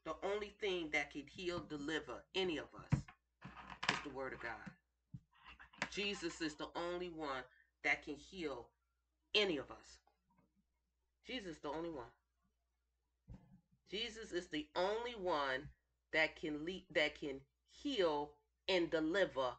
The 0.05 0.13
only 0.23 0.53
thing 0.61 0.89
that 0.93 1.11
can 1.11 1.23
heal, 1.25 1.65
deliver 1.67 2.23
any 2.35 2.59
of 2.59 2.67
us 2.75 2.99
is 3.89 3.97
the 4.03 4.15
word 4.15 4.33
of 4.33 4.39
God. 4.39 5.19
Jesus 5.89 6.41
is 6.41 6.53
the 6.53 6.67
only 6.75 7.09
one 7.09 7.43
that 7.83 8.05
can 8.05 8.15
heal 8.15 8.67
any 9.33 9.57
of 9.57 9.71
us. 9.71 9.97
Jesus 11.27 11.57
is 11.57 11.57
the 11.59 11.69
only 11.69 11.89
one. 11.89 12.05
Jesus 13.91 14.31
is 14.31 14.47
the 14.47 14.67
only 14.75 15.15
one 15.21 15.69
that 16.13 16.39
can 16.39 16.65
lead, 16.65 16.85
that 16.93 17.19
can 17.19 17.41
heal 17.69 18.31
and 18.67 18.89
deliver 18.89 19.51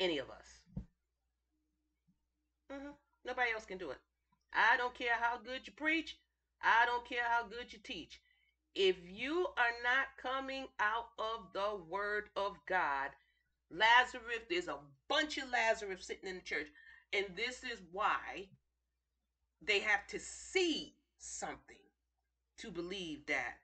any 0.00 0.18
of 0.18 0.30
us. 0.30 0.60
Mm-hmm. 2.72 2.90
Nobody 3.24 3.50
else 3.54 3.64
can 3.64 3.78
do 3.78 3.90
it. 3.90 3.98
I 4.52 4.76
don't 4.76 4.94
care 4.94 5.14
how 5.20 5.38
good 5.38 5.66
you 5.66 5.72
preach. 5.76 6.18
I 6.62 6.86
don't 6.86 7.08
care 7.08 7.24
how 7.28 7.44
good 7.46 7.72
you 7.72 7.78
teach. 7.82 8.20
If 8.74 8.96
you 9.08 9.46
are 9.56 9.74
not 9.82 10.16
coming 10.20 10.66
out 10.80 11.08
of 11.18 11.52
the 11.52 11.82
word 11.88 12.24
of 12.36 12.56
God, 12.66 13.10
Lazarus, 13.70 14.44
there's 14.48 14.68
a 14.68 14.78
bunch 15.08 15.38
of 15.38 15.50
Lazarus 15.50 16.04
sitting 16.06 16.28
in 16.28 16.36
the 16.36 16.42
church. 16.42 16.68
And 17.12 17.26
this 17.36 17.62
is 17.62 17.80
why 17.92 18.48
they 19.62 19.80
have 19.80 20.06
to 20.08 20.18
see 20.18 20.94
something 21.18 21.76
to 22.58 22.70
believe 22.70 23.26
that 23.26 23.58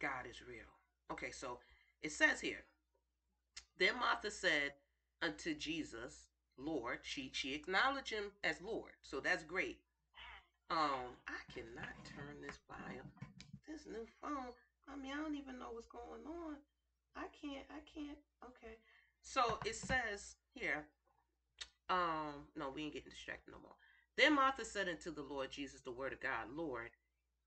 God 0.00 0.26
is 0.28 0.42
real. 0.46 0.68
Okay, 1.10 1.30
so 1.30 1.58
it 2.02 2.12
says 2.12 2.40
here, 2.40 2.64
then 3.78 3.94
Martha 3.98 4.30
said 4.30 4.72
unto 5.22 5.54
Jesus, 5.54 6.28
Lord, 6.56 6.98
she 7.02 7.30
she 7.32 7.54
acknowledged 7.54 8.10
him 8.10 8.32
as 8.44 8.60
Lord, 8.60 8.92
so 9.02 9.20
that's 9.20 9.44
great. 9.44 9.78
Um, 10.70 11.16
I 11.26 11.40
cannot 11.52 11.94
turn 12.04 12.36
this 12.44 12.58
volume. 12.68 13.08
This 13.66 13.86
new 13.86 14.06
phone. 14.20 14.52
I 14.90 14.96
mean, 14.96 15.12
I 15.12 15.22
don't 15.22 15.36
even 15.36 15.58
know 15.58 15.72
what's 15.72 15.86
going 15.86 16.24
on. 16.26 16.56
I 17.16 17.26
can't. 17.40 17.64
I 17.70 17.80
can't. 17.88 18.18
Okay. 18.44 18.76
So 19.22 19.58
it 19.64 19.76
says 19.76 20.36
here. 20.54 20.84
Um, 21.90 22.44
no, 22.54 22.70
we 22.74 22.82
ain't 22.84 22.92
getting 22.92 23.08
distracted 23.08 23.52
no 23.52 23.58
more. 23.62 23.76
Then 24.18 24.34
Martha 24.34 24.64
said 24.64 24.88
unto 24.88 25.14
the 25.14 25.22
Lord 25.22 25.52
Jesus, 25.52 25.80
the 25.80 25.92
word 25.92 26.12
of 26.12 26.18
God, 26.20 26.48
Lord, 26.52 26.90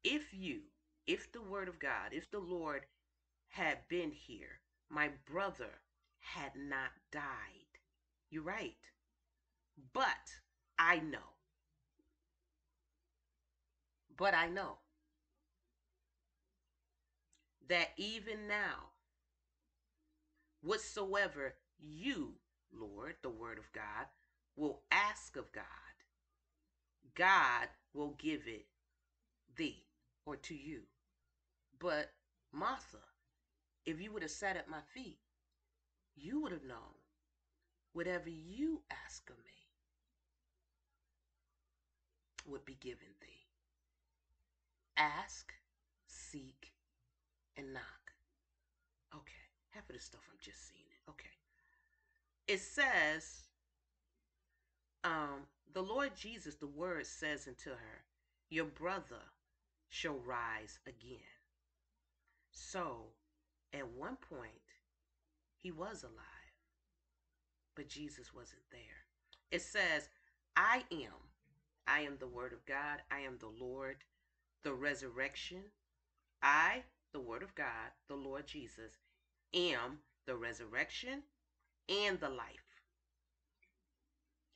if 0.05 0.33
you, 0.33 0.61
if 1.05 1.29
the 1.33 1.41
word 1.41 1.67
of 1.67 1.79
God, 1.79 2.13
if 2.13 2.31
the 2.31 2.39
Lord 2.39 2.83
had 3.49 3.79
been 3.89 4.11
here, 4.11 4.61
my 4.89 5.09
brother 5.29 5.81
had 6.19 6.51
not 6.55 6.91
died. 7.11 7.21
You're 8.29 8.43
right. 8.43 8.77
But 9.91 10.31
I 10.79 10.99
know. 10.99 11.35
But 14.15 14.33
I 14.33 14.47
know 14.47 14.77
that 17.67 17.89
even 17.97 18.47
now, 18.47 18.91
whatsoever 20.61 21.55
you, 21.77 22.35
Lord, 22.71 23.15
the 23.23 23.29
Word 23.29 23.57
of 23.57 23.69
God, 23.73 24.05
will 24.55 24.83
ask 24.91 25.35
of 25.35 25.51
God, 25.51 25.63
God 27.15 27.67
will 27.93 28.15
give 28.17 28.47
it 28.47 28.65
thee 29.55 29.83
or 30.25 30.35
to 30.37 30.55
you. 30.55 30.81
But 31.79 32.11
Martha, 32.51 32.99
if 33.85 34.01
you 34.01 34.11
would 34.13 34.21
have 34.21 34.31
sat 34.31 34.57
at 34.57 34.69
my 34.69 34.81
feet, 34.93 35.17
you 36.15 36.41
would 36.41 36.51
have 36.51 36.63
known 36.63 36.99
whatever 37.93 38.29
you 38.29 38.81
ask 39.05 39.29
of 39.29 39.37
me 39.37 39.51
would 42.47 42.65
be 42.65 42.75
given 42.79 43.07
thee. 43.21 43.27
Ask, 44.97 45.53
seek, 46.07 46.73
and 47.57 47.73
knock. 47.73 48.13
Okay, 49.15 49.33
half 49.71 49.89
of 49.89 49.95
this 49.95 50.05
stuff 50.05 50.21
I'm 50.29 50.37
just 50.39 50.67
seeing 50.67 50.85
it. 50.89 51.09
Okay. 51.09 51.29
It 52.47 52.59
says, 52.59 53.47
um, 55.03 55.47
the 55.73 55.81
Lord 55.81 56.15
Jesus, 56.15 56.55
the 56.55 56.67
word 56.67 57.05
says 57.05 57.47
unto 57.47 57.71
her, 57.71 58.05
your 58.49 58.65
brother 58.65 59.23
shall 59.89 60.19
rise 60.25 60.79
again. 60.85 61.19
So, 62.51 63.13
at 63.73 63.87
one 63.87 64.17
point, 64.17 64.51
he 65.57 65.71
was 65.71 66.03
alive, 66.03 66.15
but 67.75 67.87
Jesus 67.87 68.33
wasn't 68.33 68.63
there. 68.71 68.79
It 69.51 69.61
says, 69.61 70.09
I 70.55 70.83
am. 70.91 71.29
I 71.87 72.01
am 72.01 72.17
the 72.19 72.27
Word 72.27 72.53
of 72.53 72.65
God. 72.65 73.01
I 73.09 73.19
am 73.19 73.37
the 73.39 73.51
Lord, 73.63 73.97
the 74.63 74.73
resurrection. 74.73 75.63
I, 76.41 76.83
the 77.13 77.19
Word 77.19 77.43
of 77.43 77.55
God, 77.55 77.91
the 78.07 78.15
Lord 78.15 78.47
Jesus, 78.47 78.97
am 79.53 79.99
the 80.25 80.35
resurrection 80.35 81.23
and 81.89 82.19
the 82.19 82.29
life. 82.29 82.70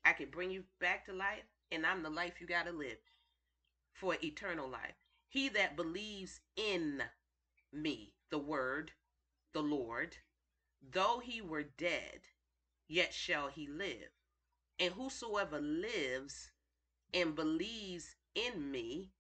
I 0.05 0.13
can 0.13 0.29
bring 0.29 0.51
you 0.51 0.63
back 0.79 1.05
to 1.05 1.13
life, 1.13 1.43
and 1.71 1.85
I'm 1.85 2.03
the 2.03 2.09
life 2.09 2.39
you 2.39 2.47
got 2.47 2.67
to 2.67 2.71
live 2.71 2.99
for 3.91 4.15
eternal 4.23 4.69
life. 4.69 4.95
He 5.27 5.49
that 5.49 5.75
believes 5.75 6.39
in 6.55 7.01
me, 7.73 8.13
the 8.29 8.37
Word, 8.37 8.91
the 9.53 9.61
Lord, 9.61 10.17
though 10.81 11.19
he 11.23 11.41
were 11.41 11.63
dead, 11.63 12.21
yet 12.87 13.13
shall 13.13 13.47
he 13.47 13.67
live. 13.67 14.11
And 14.79 14.93
whosoever 14.93 15.59
lives 15.59 16.51
and 17.13 17.35
believes 17.35 18.15
in 18.35 18.71
me 18.71 19.11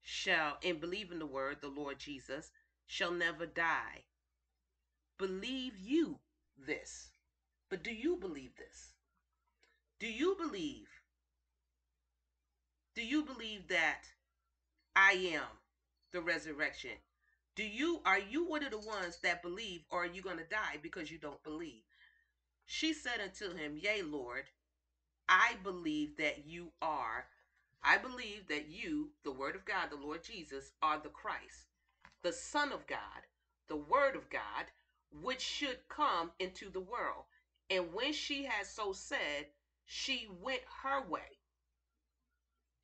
shall, 0.00 0.58
and 0.64 0.80
believe 0.80 1.10
in 1.10 1.18
the 1.18 1.26
word, 1.26 1.58
the 1.60 1.68
Lord 1.68 1.98
Jesus, 1.98 2.52
shall 2.86 3.10
never 3.10 3.46
die. 3.46 4.04
Believe 5.18 5.78
you 5.78 6.20
this? 6.56 7.10
But 7.68 7.82
do 7.82 7.92
you 7.92 8.16
believe 8.16 8.56
this? 8.56 8.94
Do 10.00 10.10
you 10.10 10.34
believe? 10.40 10.88
Do 12.94 13.04
you 13.04 13.22
believe 13.22 13.68
that 13.68 14.04
I 14.96 15.12
am 15.34 15.46
the 16.10 16.22
resurrection? 16.22 16.92
Do 17.54 17.64
you 17.64 18.00
are 18.06 18.18
you 18.18 18.48
one 18.48 18.64
of 18.64 18.70
the 18.70 18.78
ones 18.78 19.18
that 19.22 19.42
believe 19.42 19.82
or 19.90 20.04
are 20.04 20.06
you 20.06 20.22
going 20.22 20.38
to 20.38 20.44
die 20.44 20.78
because 20.82 21.10
you 21.10 21.18
don't 21.18 21.42
believe? 21.44 21.82
She 22.64 22.94
said 22.94 23.20
unto 23.22 23.54
him, 23.54 23.76
Yea, 23.76 24.00
Lord, 24.00 24.44
I 25.28 25.56
believe 25.62 26.16
that 26.16 26.46
you 26.46 26.72
are. 26.80 27.26
I 27.82 27.98
believe 27.98 28.48
that 28.48 28.68
you, 28.68 29.10
the 29.22 29.32
Word 29.32 29.54
of 29.54 29.66
God, 29.66 29.90
the 29.90 29.96
Lord 29.96 30.24
Jesus, 30.24 30.72
are 30.82 30.98
the 30.98 31.10
Christ, 31.10 31.66
the 32.22 32.32
Son 32.32 32.72
of 32.72 32.86
God, 32.86 32.98
the 33.68 33.76
Word 33.76 34.16
of 34.16 34.30
God, 34.30 34.66
which 35.22 35.42
should 35.42 35.78
come 35.88 36.30
into 36.38 36.70
the 36.70 36.80
world. 36.80 37.24
And 37.68 37.92
when 37.92 38.14
she 38.14 38.44
had 38.44 38.66
so 38.66 38.92
said, 38.92 39.46
she 39.92 40.28
went 40.40 40.60
her 40.84 41.04
way. 41.04 41.40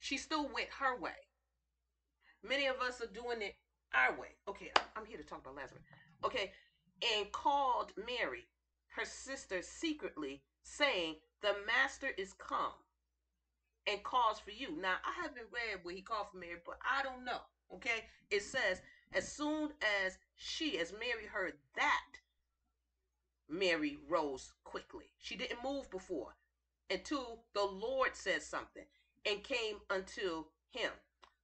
She 0.01 0.17
still 0.17 0.49
went 0.53 0.71
her 0.81 0.99
way. 0.99 1.15
Many 2.43 2.67
of 2.67 2.81
us 2.81 3.01
are 3.01 3.07
doing 3.07 3.43
it 3.43 3.55
our 3.95 4.19
way. 4.19 4.35
Okay, 4.49 4.73
I'm 4.97 5.07
here 5.07 5.17
to 5.17 5.23
talk 5.23 5.43
about 5.43 5.55
Lazarus. 5.55 5.85
Okay, 6.25 6.51
and 7.17 7.31
called 7.31 7.93
Mary, 7.97 8.49
her 8.97 9.05
sister, 9.05 9.63
secretly, 9.63 10.43
saying, 10.65 11.15
The 11.43 11.55
master 11.65 12.09
is 12.19 12.33
come 12.33 12.75
and 13.87 14.03
calls 14.03 14.41
for 14.41 14.51
you. 14.51 14.77
Now, 14.77 14.97
I 15.05 15.23
haven't 15.23 15.47
read 15.53 15.85
where 15.85 15.95
he 15.95 16.03
called 16.03 16.27
for 16.33 16.39
Mary, 16.39 16.59
but 16.67 16.79
I 16.83 17.05
don't 17.05 17.25
know. 17.25 17.41
Okay, 17.73 18.07
it 18.33 18.43
says, 18.43 18.83
As 19.13 19.31
soon 19.31 19.71
as 20.05 20.19
she, 20.35 20.81
as 20.81 20.93
Mary 20.93 21.27
heard 21.33 21.53
that, 21.77 22.19
Mary 23.49 23.97
rose 24.09 24.55
quickly. 24.65 25.05
She 25.19 25.37
didn't 25.37 25.63
move 25.63 25.89
before 25.89 26.35
until 26.91 27.41
the 27.55 27.65
Lord 27.65 28.15
said 28.15 28.43
something 28.43 28.85
and 29.25 29.43
came 29.43 29.77
unto 29.91 30.45
him. 30.71 30.91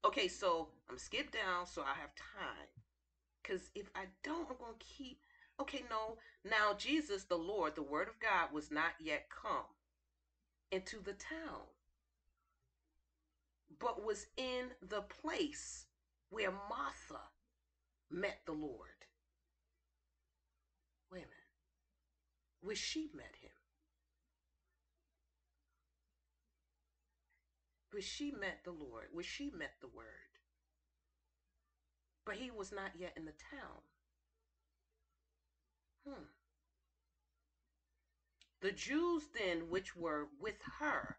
Okay, 0.04 0.28
so 0.28 0.68
I'm 0.90 0.98
skip 0.98 1.30
down 1.30 1.66
so 1.66 1.82
I 1.82 1.94
have 2.00 2.14
time. 2.14 2.68
Because 3.42 3.70
if 3.74 3.90
I 3.94 4.04
don't, 4.22 4.48
I'm 4.50 4.56
going 4.58 4.78
to 4.78 4.84
keep. 4.84 5.20
Okay, 5.60 5.84
no. 5.90 6.16
Now, 6.44 6.74
Jesus, 6.76 7.24
the 7.24 7.36
Lord, 7.36 7.74
the 7.74 7.82
Word 7.82 8.08
of 8.08 8.18
God, 8.20 8.52
was 8.52 8.70
not 8.70 8.92
yet 9.00 9.26
come 9.30 9.66
into 10.70 10.96
the 10.98 11.12
town, 11.12 11.66
but 13.78 14.04
was 14.04 14.26
in 14.36 14.70
the 14.88 15.02
place 15.02 15.86
where 16.30 16.50
Martha 16.50 17.20
met 18.10 18.40
the 18.46 18.52
Lord. 18.52 18.88
Wait 21.10 21.18
a 21.18 21.22
minute. 21.22 21.30
Where 22.62 22.76
she 22.76 23.10
met 23.14 23.34
him. 23.40 23.51
Where 27.92 28.02
she 28.02 28.30
met 28.32 28.64
the 28.64 28.72
Lord. 28.72 29.08
Where 29.12 29.22
she 29.22 29.50
met 29.50 29.74
the 29.80 29.88
Word. 29.88 30.06
But 32.24 32.36
he 32.36 32.50
was 32.50 32.72
not 32.72 32.92
yet 32.98 33.12
in 33.16 33.26
the 33.26 33.32
town. 33.32 33.82
Hmm. 36.06 36.24
The 38.60 38.72
Jews 38.72 39.28
then 39.34 39.68
which 39.68 39.94
were 39.94 40.28
with 40.40 40.62
her 40.78 41.18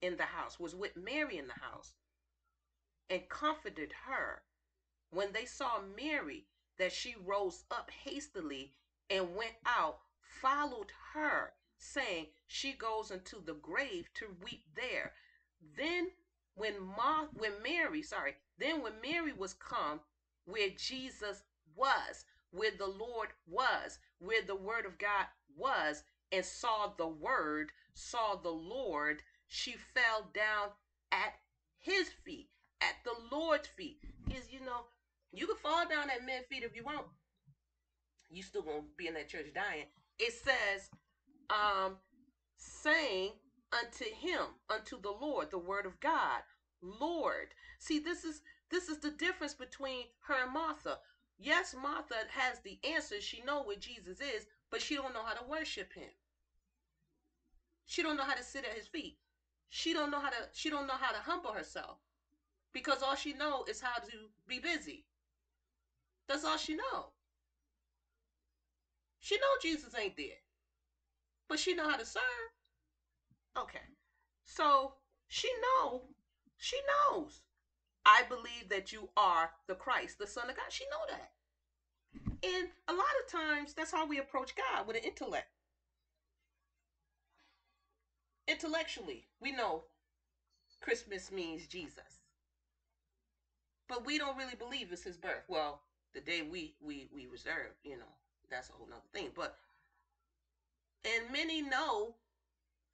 in 0.00 0.16
the 0.16 0.24
house, 0.24 0.58
was 0.58 0.74
with 0.74 0.96
Mary 0.96 1.36
in 1.36 1.46
the 1.46 1.60
house, 1.60 1.94
and 3.08 3.28
comforted 3.28 3.92
her 4.06 4.42
when 5.10 5.32
they 5.32 5.44
saw 5.44 5.80
Mary 5.80 6.46
that 6.78 6.92
she 6.92 7.14
rose 7.14 7.64
up 7.70 7.90
hastily 7.90 8.74
and 9.10 9.36
went 9.36 9.56
out, 9.66 10.00
followed 10.40 10.90
her, 11.12 11.52
saying, 11.76 12.28
She 12.46 12.72
goes 12.72 13.10
into 13.10 13.40
the 13.40 13.54
grave 13.54 14.08
to 14.14 14.36
weep 14.42 14.64
there. 14.74 15.12
Then 15.76 16.10
when 16.54 16.80
Ma- 16.80 17.28
when 17.34 17.62
Mary, 17.62 18.02
sorry, 18.02 18.36
then 18.58 18.82
when 18.82 19.00
Mary 19.02 19.32
was 19.32 19.54
come 19.54 20.00
where 20.44 20.70
Jesus 20.70 21.42
was, 21.76 22.24
where 22.50 22.72
the 22.76 22.86
Lord 22.86 23.28
was, 23.46 23.98
where 24.18 24.42
the 24.42 24.56
word 24.56 24.86
of 24.86 24.98
God 24.98 25.26
was, 25.56 26.02
and 26.32 26.44
saw 26.44 26.92
the 26.96 27.06
word, 27.06 27.72
saw 27.94 28.36
the 28.36 28.50
Lord, 28.50 29.22
she 29.48 29.72
fell 29.72 30.28
down 30.34 30.68
at 31.12 31.34
his 31.78 32.08
feet, 32.24 32.48
at 32.80 32.94
the 33.04 33.14
Lord's 33.34 33.68
feet. 33.68 34.00
Because 34.26 34.52
you 34.52 34.60
know, 34.60 34.84
you 35.32 35.46
can 35.46 35.56
fall 35.56 35.88
down 35.88 36.10
at 36.10 36.24
men's 36.24 36.46
feet 36.46 36.62
if 36.62 36.76
you 36.76 36.84
want. 36.84 37.06
You 38.30 38.42
still 38.42 38.62
gonna 38.62 38.82
be 38.96 39.08
in 39.08 39.14
that 39.14 39.28
church 39.28 39.46
dying. 39.54 39.86
It 40.18 40.32
says, 40.32 40.90
um, 41.48 41.96
saying 42.56 43.32
unto 43.72 44.04
him, 44.04 44.46
unto 44.68 45.00
the 45.00 45.10
Lord, 45.10 45.50
the 45.50 45.58
word 45.58 45.86
of 45.86 46.00
God, 46.00 46.42
Lord. 46.82 47.54
See, 47.78 47.98
this 47.98 48.24
is 48.24 48.42
this 48.70 48.88
is 48.88 48.98
the 48.98 49.10
difference 49.10 49.54
between 49.54 50.06
her 50.20 50.44
and 50.44 50.52
Martha. 50.52 50.98
Yes, 51.38 51.74
Martha 51.74 52.14
has 52.30 52.60
the 52.60 52.78
answer. 52.84 53.20
She 53.20 53.42
know 53.42 53.62
where 53.62 53.76
Jesus 53.76 54.20
is, 54.20 54.46
but 54.70 54.82
she 54.82 54.94
don't 54.94 55.14
know 55.14 55.24
how 55.24 55.34
to 55.34 55.48
worship 55.48 55.92
him. 55.92 56.10
She 57.86 58.02
don't 58.02 58.16
know 58.16 58.24
how 58.24 58.34
to 58.34 58.42
sit 58.42 58.64
at 58.64 58.76
his 58.76 58.86
feet. 58.86 59.18
She 59.68 59.92
don't 59.92 60.10
know 60.10 60.20
how 60.20 60.30
to 60.30 60.48
she 60.52 60.70
don't 60.70 60.86
know 60.86 60.94
how 60.94 61.12
to 61.12 61.18
humble 61.18 61.52
herself. 61.52 61.98
Because 62.72 63.02
all 63.02 63.16
she 63.16 63.32
know 63.32 63.64
is 63.68 63.80
how 63.80 63.98
to 63.98 64.28
be 64.46 64.60
busy. 64.60 65.04
That's 66.28 66.44
all 66.44 66.56
she 66.56 66.76
know. 66.76 67.12
She 69.18 69.36
know 69.36 69.60
Jesus 69.60 69.94
ain't 69.98 70.16
there. 70.16 70.38
But 71.48 71.58
she 71.58 71.74
know 71.74 71.88
how 71.88 71.96
to 71.96 72.06
serve. 72.06 72.22
Okay. 73.58 73.80
So 74.44 74.94
she 75.28 75.48
know, 75.62 76.02
she 76.56 76.76
knows. 77.10 77.42
I 78.06 78.22
believe 78.28 78.68
that 78.70 78.92
you 78.92 79.10
are 79.16 79.52
the 79.66 79.74
Christ, 79.74 80.18
the 80.18 80.26
Son 80.26 80.50
of 80.50 80.56
God. 80.56 80.70
She 80.70 80.84
know 80.86 81.06
that. 81.16 81.32
And 82.42 82.68
a 82.88 82.92
lot 82.92 83.06
of 83.24 83.30
times 83.30 83.74
that's 83.74 83.92
how 83.92 84.06
we 84.06 84.18
approach 84.18 84.54
God 84.56 84.86
with 84.86 84.96
an 84.96 85.02
intellect. 85.04 85.48
Intellectually, 88.46 89.28
we 89.40 89.52
know 89.52 89.84
Christmas 90.80 91.30
means 91.30 91.66
Jesus. 91.66 92.20
But 93.88 94.06
we 94.06 94.18
don't 94.18 94.36
really 94.36 94.54
believe 94.54 94.92
it's 94.92 95.02
his 95.02 95.16
birth. 95.16 95.44
Well, 95.48 95.82
the 96.14 96.20
day 96.20 96.42
we 96.42 96.74
we 96.80 97.08
we 97.12 97.26
reserve, 97.26 97.74
you 97.84 97.96
know, 97.98 98.14
that's 98.50 98.70
a 98.70 98.72
whole 98.72 98.86
nother 98.88 99.02
thing. 99.12 99.30
But 99.34 99.58
and 101.04 101.32
many 101.32 101.62
know 101.62 102.14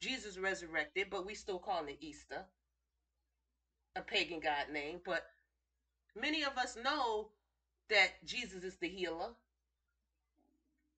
Jesus 0.01 0.39
resurrected, 0.39 1.09
but 1.11 1.27
we 1.27 1.35
still 1.35 1.59
call 1.59 1.87
it 1.87 1.99
Easter, 2.01 2.45
a 3.95 4.03
pagan 4.03 4.41
god 4.41 4.71
name. 4.73 5.01
But 5.05 5.27
many 6.15 6.43
of 6.43 6.57
us 6.59 6.77
know 6.83 7.29
that 7.89 8.25
Jesus 8.25 8.63
is 8.65 8.77
the 8.77 8.89
healer. 8.89 9.31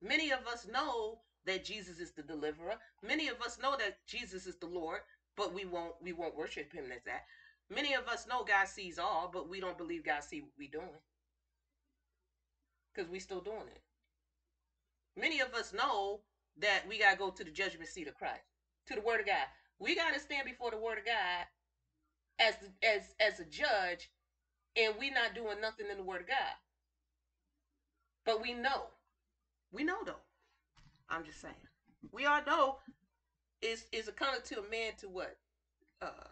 Many 0.01 0.31
of 0.31 0.47
us 0.47 0.67
know 0.67 1.19
that 1.45 1.65
Jesus 1.65 1.99
is 1.99 2.11
the 2.11 2.23
deliverer. 2.23 2.75
Many 3.03 3.27
of 3.27 3.41
us 3.41 3.59
know 3.61 3.75
that 3.77 4.05
Jesus 4.05 4.45
is 4.45 4.57
the 4.57 4.65
Lord, 4.67 4.99
but 5.35 5.53
we 5.53 5.65
won't 5.65 5.95
we 6.01 6.13
won't 6.13 6.37
worship 6.37 6.73
him 6.73 6.91
as 6.91 7.03
that. 7.05 7.25
Many 7.69 7.93
of 7.93 8.07
us 8.07 8.27
know 8.27 8.43
God 8.43 8.67
sees 8.67 8.97
all, 8.97 9.29
but 9.31 9.47
we 9.47 9.59
don't 9.59 9.77
believe 9.77 10.03
God 10.03 10.23
see 10.23 10.41
what 10.41 10.51
we're 10.57 10.71
doing. 10.71 10.99
Because 12.93 13.09
we 13.09 13.19
still 13.19 13.41
doing 13.41 13.67
it. 13.73 13.81
Many 15.15 15.39
of 15.39 15.53
us 15.53 15.73
know 15.73 16.21
that 16.57 16.87
we 16.87 16.99
gotta 16.99 17.17
go 17.17 17.29
to 17.29 17.43
the 17.43 17.51
judgment 17.51 17.89
seat 17.89 18.07
of 18.07 18.15
Christ, 18.15 18.48
to 18.89 18.95
the 18.95 19.01
word 19.01 19.21
of 19.21 19.25
God. 19.25 19.47
We 19.79 19.95
gotta 19.95 20.19
stand 20.19 20.45
before 20.45 20.71
the 20.71 20.77
word 20.77 20.97
of 20.99 21.05
God 21.05 21.45
as 22.39 22.55
as 22.83 23.15
as 23.19 23.39
a 23.39 23.45
judge 23.45 24.09
and 24.79 24.93
we 24.99 25.09
not 25.09 25.35
doing 25.35 25.61
nothing 25.61 25.87
in 25.91 25.97
the 25.97 26.03
Word 26.03 26.21
of 26.21 26.27
God. 26.27 26.55
But 28.25 28.41
we 28.41 28.53
know, 28.53 28.87
we 29.71 29.83
know 29.83 29.97
though. 30.05 30.21
I'm 31.09 31.25
just 31.25 31.41
saying, 31.41 31.55
we 32.11 32.25
all 32.25 32.41
know 32.45 32.77
is 33.61 33.85
is 33.91 34.07
a 34.07 34.11
kind 34.11 34.43
to 34.43 34.59
a 34.59 34.69
man 34.69 34.93
to 34.99 35.07
what, 35.07 35.37
uh, 36.01 36.27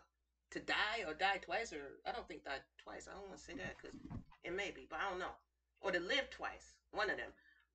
to 0.51 0.59
die 0.59 1.03
or 1.05 1.13
die 1.13 1.39
twice 1.41 1.73
or 1.73 1.99
I 2.05 2.11
don't 2.11 2.27
think 2.27 2.45
die 2.45 2.59
twice. 2.77 3.07
I 3.09 3.17
don't 3.17 3.27
want 3.27 3.39
to 3.39 3.43
say 3.43 3.53
that 3.53 3.75
because 3.81 3.97
it 4.43 4.55
may 4.55 4.71
be, 4.71 4.87
but 4.89 4.99
I 5.05 5.09
don't 5.09 5.19
know, 5.19 5.35
or 5.81 5.91
to 5.91 5.99
live 5.99 6.29
twice, 6.29 6.75
one 6.91 7.09
of 7.09 7.17
them. 7.17 7.31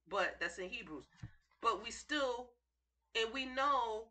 But 0.09 0.37
that's 0.41 0.59
in 0.59 0.69
Hebrews. 0.69 1.05
But 1.61 1.83
we 1.85 1.91
still, 1.91 2.49
and 3.21 3.33
we 3.33 3.47
know 3.47 4.07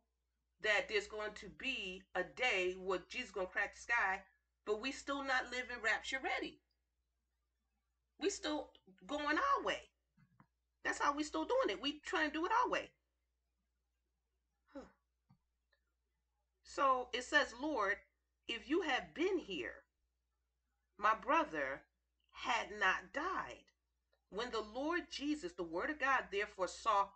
that 0.64 0.88
there's 0.90 1.08
going 1.08 1.34
to 1.36 1.50
be 1.50 2.04
a 2.16 2.24
day 2.24 2.76
where 2.78 3.00
Jesus 3.10 3.32
gonna 3.32 3.48
crack 3.48 3.76
the 3.76 3.82
sky, 3.82 4.22
but 4.66 4.82
we 4.82 4.92
still 4.92 5.24
not 5.24 5.52
living 5.52 5.78
rapture 5.84 6.20
ready. 6.24 6.60
We 8.20 8.30
still 8.30 8.70
going 9.08 9.38
our 9.38 9.64
way. 9.64 9.90
That's 10.84 11.00
how 11.00 11.16
we 11.16 11.24
still 11.24 11.46
doing 11.46 11.70
it. 11.70 11.82
We 11.82 12.00
trying 12.00 12.30
to 12.30 12.34
do 12.34 12.46
it 12.46 12.52
our 12.64 12.70
way. 12.70 12.90
Huh. 14.74 14.82
So 16.64 17.08
it 17.14 17.24
says, 17.24 17.54
Lord, 17.62 17.98
if 18.48 18.70
you 18.70 18.82
had 18.82 19.14
been 19.14 19.38
here, 19.38 19.84
my 20.98 21.14
brother 21.16 21.82
had 22.32 22.68
not 22.80 23.14
died. 23.14 23.64
When 24.30 24.52
the 24.52 24.64
Lord 24.74 25.02
Jesus, 25.12 25.54
the 25.54 25.64
Word 25.64 25.90
of 25.90 26.00
God, 26.00 26.26
therefore 26.32 26.68
saw 26.68 27.08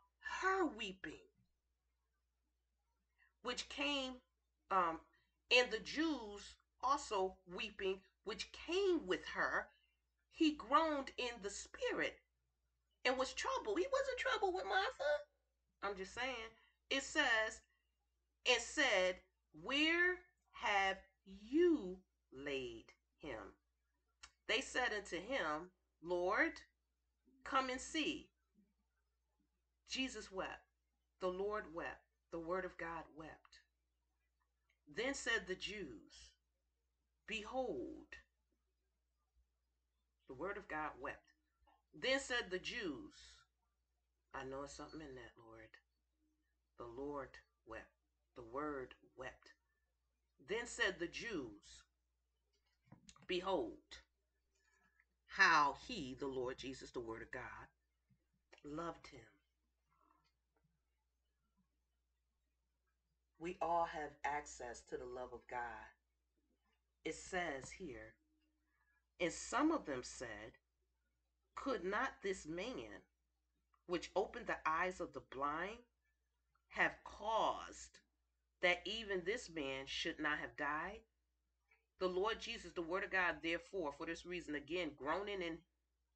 her 0.41 0.65
weeping, 0.65 1.27
which 3.45 3.69
came, 3.69 4.13
um, 4.71 4.99
and 5.55 5.71
the 5.71 5.79
Jews 5.79 6.55
also 6.83 7.37
weeping, 7.47 7.99
which 8.23 8.51
came 8.51 9.05
with 9.07 9.25
her, 9.35 9.67
he 10.31 10.55
groaned 10.55 11.11
in 11.17 11.29
the 11.41 11.49
spirit 11.49 12.17
and 13.05 13.17
was 13.17 13.33
troubled. 13.33 13.79
He 13.79 13.87
wasn't 13.91 14.17
troubled 14.17 14.55
with 14.55 14.65
Martha. 14.65 15.11
I'm 15.83 15.95
just 15.95 16.13
saying. 16.13 16.51
It 16.89 17.03
says, 17.03 17.61
and 18.49 18.61
said, 18.61 19.15
Where 19.61 20.15
have 20.51 20.97
you 21.25 21.99
laid 22.33 22.85
him? 23.17 23.53
They 24.47 24.61
said 24.61 24.89
unto 24.95 25.17
him, 25.17 25.71
Lord, 26.03 26.53
come 27.43 27.69
and 27.69 27.81
see. 27.81 28.29
Jesus 29.89 30.31
wept. 30.31 30.61
The 31.21 31.27
Lord 31.27 31.73
wept. 31.73 32.04
The 32.35 32.41
word 32.41 32.65
of 32.65 32.77
God 32.77 33.05
wept. 33.17 33.61
Then 34.93 35.13
said 35.13 35.47
the 35.47 35.55
Jews, 35.55 36.33
Behold, 37.25 38.17
the 40.27 40.33
word 40.33 40.57
of 40.57 40.67
God 40.67 40.89
wept. 41.01 41.31
Then 41.97 42.19
said 42.19 42.51
the 42.51 42.59
Jews, 42.59 43.15
I 44.33 44.43
know 44.43 44.65
something 44.67 44.99
in 44.99 45.15
that, 45.15 45.31
Lord. 45.47 45.69
The 46.77 47.01
Lord 47.01 47.29
wept. 47.65 48.03
The 48.35 48.43
word 48.43 48.95
wept. 49.15 49.53
Then 50.45 50.65
said 50.67 50.95
the 50.99 51.07
Jews, 51.07 51.83
Behold, 53.27 54.01
how 55.37 55.77
he, 55.87 56.17
the 56.19 56.27
Lord 56.27 56.57
Jesus, 56.57 56.91
the 56.91 56.99
Word 56.99 57.21
of 57.21 57.31
God, 57.31 57.69
loved 58.65 59.07
him. 59.07 59.34
We 63.39 63.57
all 63.61 63.85
have 63.85 64.11
access 64.23 64.81
to 64.89 64.97
the 64.97 65.05
love 65.05 65.33
of 65.33 65.45
God. 65.49 65.59
It 67.03 67.15
says 67.15 67.69
here, 67.77 68.15
and 69.19 69.31
some 69.31 69.71
of 69.71 69.85
them 69.85 70.01
said, 70.03 70.57
Could 71.55 71.83
not 71.83 72.21
this 72.21 72.45
man, 72.45 73.03
which 73.87 74.11
opened 74.15 74.47
the 74.47 74.57
eyes 74.65 74.99
of 74.99 75.13
the 75.13 75.21
blind, 75.31 75.77
have 76.69 76.95
caused 77.03 77.99
that 78.61 78.81
even 78.85 79.21
this 79.23 79.49
man 79.49 79.85
should 79.85 80.19
not 80.19 80.39
have 80.39 80.57
died? 80.57 80.99
The 81.99 82.07
Lord 82.07 82.41
Jesus, 82.41 82.71
the 82.73 82.81
Word 82.81 83.05
of 83.05 83.11
God, 83.11 83.35
therefore, 83.41 83.93
for 83.93 84.05
this 84.05 84.25
reason, 84.25 84.55
again, 84.55 84.91
groaning 84.97 85.41
in, 85.41 85.57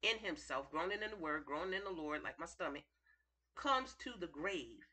in 0.02 0.18
himself, 0.18 0.70
groaning 0.70 1.02
in 1.02 1.10
the 1.10 1.16
Word, 1.16 1.46
groaning 1.46 1.74
in 1.74 1.84
the 1.84 2.02
Lord, 2.02 2.22
like 2.22 2.38
my 2.38 2.46
stomach, 2.46 2.82
comes 3.54 3.94
to 4.00 4.12
the 4.18 4.26
grave. 4.26 4.86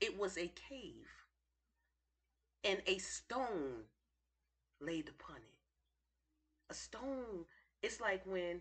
It 0.00 0.18
was 0.18 0.36
a 0.36 0.52
cave, 0.68 1.08
and 2.66 2.82
a 2.86 2.98
stone 2.98 3.86
laid 4.80 5.08
upon 5.08 5.36
it. 5.36 5.58
A 6.70 6.74
stone, 6.74 7.46
it's 7.82 8.00
like 8.00 8.22
when 8.26 8.60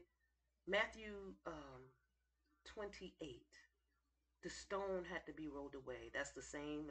Matthew 0.67 1.33
um, 1.47 1.81
28, 2.65 3.41
the 4.43 4.49
stone 4.49 5.03
had 5.11 5.25
to 5.25 5.33
be 5.33 5.47
rolled 5.47 5.73
away. 5.73 6.11
That's 6.13 6.31
the 6.31 6.43
same 6.43 6.85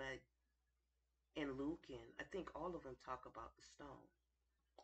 in 1.37 1.57
Luke, 1.57 1.87
and 1.89 2.11
I 2.19 2.25
think 2.33 2.49
all 2.55 2.75
of 2.75 2.83
them 2.83 2.97
talk 3.05 3.23
about 3.27 3.57
the 3.57 3.63
stone. 3.63 4.09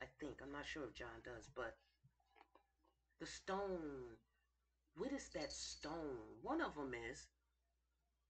I 0.01 0.07
think. 0.20 0.39
I'm 0.41 0.53
not 0.53 0.66
sure 0.66 0.85
if 0.85 0.95
John 0.95 1.20
does, 1.24 1.49
but 1.55 1.76
the 3.20 3.26
stone, 3.26 4.16
what 4.97 5.12
is 5.12 5.28
that 5.35 5.53
stone? 5.53 6.39
One 6.43 6.61
of 6.62 6.74
them 6.76 6.93
is 7.11 7.26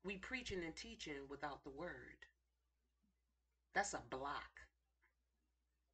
we 0.05 0.17
preaching 0.17 0.65
and 0.65 0.75
teaching 0.75 1.29
without 1.29 1.63
the 1.63 1.71
word. 1.71 2.27
That's 3.75 3.95
a 3.95 4.03
block. 4.11 4.61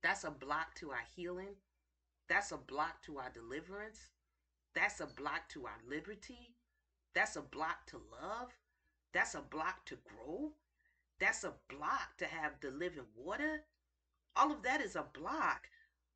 That's 0.02 0.24
a 0.24 0.30
block 0.30 0.74
to 0.76 0.90
our 0.90 1.04
healing. 1.14 1.56
That's 2.28 2.52
a 2.52 2.56
block 2.56 3.02
to 3.04 3.18
our 3.18 3.30
deliverance. 3.30 4.10
That's 4.74 5.00
a 5.00 5.06
block 5.06 5.48
to 5.50 5.66
our 5.66 5.78
liberty. 5.88 6.54
That's 7.14 7.36
a 7.36 7.42
block 7.42 7.86
to 7.86 7.96
love. 7.96 8.48
That's 9.12 9.34
a 9.34 9.40
block 9.40 9.84
to 9.86 9.96
grow. 10.04 10.52
That's 11.18 11.44
a 11.44 11.54
block 11.68 12.16
to 12.18 12.26
have 12.26 12.60
the 12.60 12.70
living 12.70 13.06
water. 13.16 13.64
All 14.36 14.52
of 14.52 14.62
that 14.64 14.80
is 14.80 14.96
a 14.96 15.06
block 15.14 15.68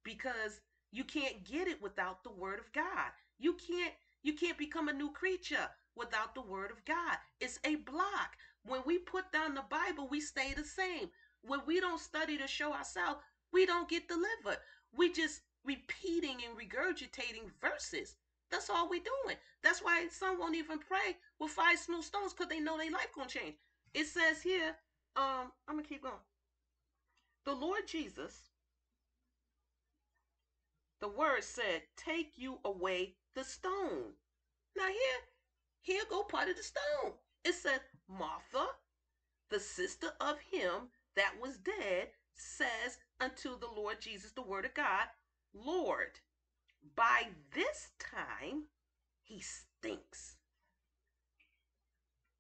because 0.05 0.61
you 0.93 1.05
can't 1.05 1.45
get 1.45 1.69
it 1.69 1.81
without 1.81 2.23
the 2.23 2.31
word 2.31 2.59
of 2.59 2.73
God. 2.73 3.13
You 3.39 3.55
can't 3.55 3.95
you 4.23 4.35
can't 4.35 4.59
become 4.59 4.89
a 4.89 4.93
new 4.93 5.11
creature 5.13 5.71
without 5.97 6.35
the 6.35 6.43
word 6.43 6.71
of 6.71 6.85
God. 6.85 7.17
It's 7.41 7.59
a 7.65 7.77
block. 7.77 8.37
When 8.67 8.83
we 8.85 8.99
put 8.99 9.33
down 9.33 9.55
the 9.55 9.65
Bible, 9.71 10.07
we 10.11 10.21
stay 10.21 10.53
the 10.53 10.65
same. 10.65 11.09
When 11.43 11.61
we 11.67 11.81
don't 11.81 12.01
study 12.01 12.37
to 12.39 12.47
show 12.47 12.73
ourselves, 12.73 13.21
we 13.53 13.67
don't 13.67 13.89
get 13.89 14.09
delivered. 14.09 14.61
We 14.97 15.13
just 15.13 15.41
repeating 15.65 16.39
and 16.47 16.57
regurgitating 16.57 17.51
verses. 17.61 18.17
That's 18.51 18.71
all 18.71 18.89
we 18.89 19.01
doing. 19.01 19.37
That's 19.63 19.81
why 19.81 20.09
some 20.11 20.39
won't 20.39 20.57
even 20.57 20.79
pray 20.79 21.17
with 21.39 21.53
five 21.53 21.79
smooth 21.79 22.05
stones 22.05 22.33
because 22.33 22.49
they 22.49 22.61
know 22.61 22.77
their 22.77 22.91
life 22.91 23.09
gonna 23.15 23.29
change. 23.29 23.55
It 23.95 24.07
says 24.07 24.43
here, 24.43 24.77
um, 25.17 25.53
I'm 25.69 25.77
gonna 25.77 25.83
keep 25.83 26.03
going. 26.03 26.15
The 27.45 27.55
Lord 27.55 27.87
Jesus, 27.87 28.51
the 31.01 31.09
word 31.09 31.43
said, 31.43 31.83
take 31.97 32.33
you 32.37 32.59
away 32.65 33.15
the 33.35 33.45
stone. 33.45 34.13
Now 34.77 34.87
here, 34.87 35.21
here 35.81 36.03
go 36.11 36.23
part 36.23 36.49
of 36.49 36.57
the 36.57 36.63
stone. 36.63 37.13
It 37.45 37.55
said, 37.55 37.81
Martha, 38.09 38.67
the 39.49 39.61
sister 39.61 40.09
of 40.21 40.39
him 40.41 40.91
that 41.21 41.35
was 41.39 41.59
dead, 41.59 42.09
says 42.35 42.97
unto 43.21 43.51
the 43.59 43.69
Lord 43.77 44.01
Jesus, 44.01 44.33
the 44.33 44.41
word 44.41 44.65
of 44.65 44.73
God, 44.73 45.05
Lord, 45.53 46.19
by 46.97 47.29
this 47.55 47.91
time 47.99 48.65
he 49.23 49.43
stinks. 49.43 50.37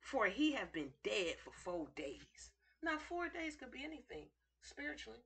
For 0.00 0.26
he 0.26 0.52
have 0.52 0.72
been 0.72 0.92
dead 1.04 1.34
for 1.44 1.52
four 1.52 1.88
days. 1.94 2.50
Now, 2.82 2.96
four 2.96 3.28
days 3.28 3.54
could 3.54 3.70
be 3.70 3.84
anything 3.84 4.28
spiritually. 4.62 5.20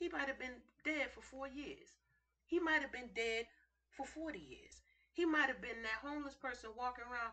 He 0.00 0.08
might 0.08 0.26
have 0.26 0.40
been 0.40 0.58
dead 0.84 1.12
for 1.14 1.20
four 1.20 1.46
years. 1.46 1.94
He 2.44 2.58
might 2.58 2.82
have 2.82 2.92
been 2.92 3.10
dead 3.14 3.46
for 3.88 4.04
40 4.04 4.38
years. 4.38 4.82
He 5.12 5.24
might 5.24 5.46
have 5.46 5.62
been 5.62 5.82
that 5.82 6.06
homeless 6.06 6.34
person 6.34 6.70
walking 6.76 7.04
around. 7.04 7.32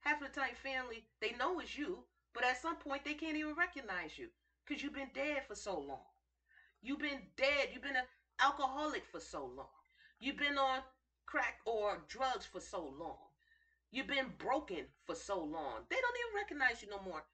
Half 0.00 0.20
the 0.20 0.28
time, 0.28 0.54
family, 0.62 1.06
they 1.20 1.32
know 1.38 1.58
it's 1.58 1.76
you, 1.76 2.04
but 2.34 2.44
at 2.44 2.60
some 2.60 2.76
point, 2.76 3.04
they 3.04 3.14
can't 3.14 3.36
even 3.36 3.54
recognize 3.56 4.18
you 4.18 4.28
because 4.66 4.82
you've 4.82 4.94
been 4.94 5.10
dead 5.14 5.42
for 5.46 5.54
so 5.54 5.78
long. 5.78 6.04
You've 6.82 7.00
been 7.00 7.20
dead. 7.36 7.68
You've 7.72 7.82
been 7.82 7.96
an 7.96 8.08
alcoholic 8.42 9.04
for 9.10 9.20
so 9.20 9.50
long. 9.56 9.72
You've 10.20 10.38
been 10.38 10.58
on 10.58 10.80
crack 11.26 11.60
or 11.66 12.02
drugs 12.08 12.46
for 12.46 12.60
so 12.60 12.92
long. 12.98 13.18
You've 13.90 14.06
been 14.06 14.32
broken 14.38 14.84
for 15.06 15.14
so 15.14 15.38
long. 15.38 15.84
They 15.88 15.96
don't 15.96 16.16
even 16.20 16.36
recognize 16.36 16.82
you 16.82 16.90
no 16.90 17.00
more. 17.04 17.24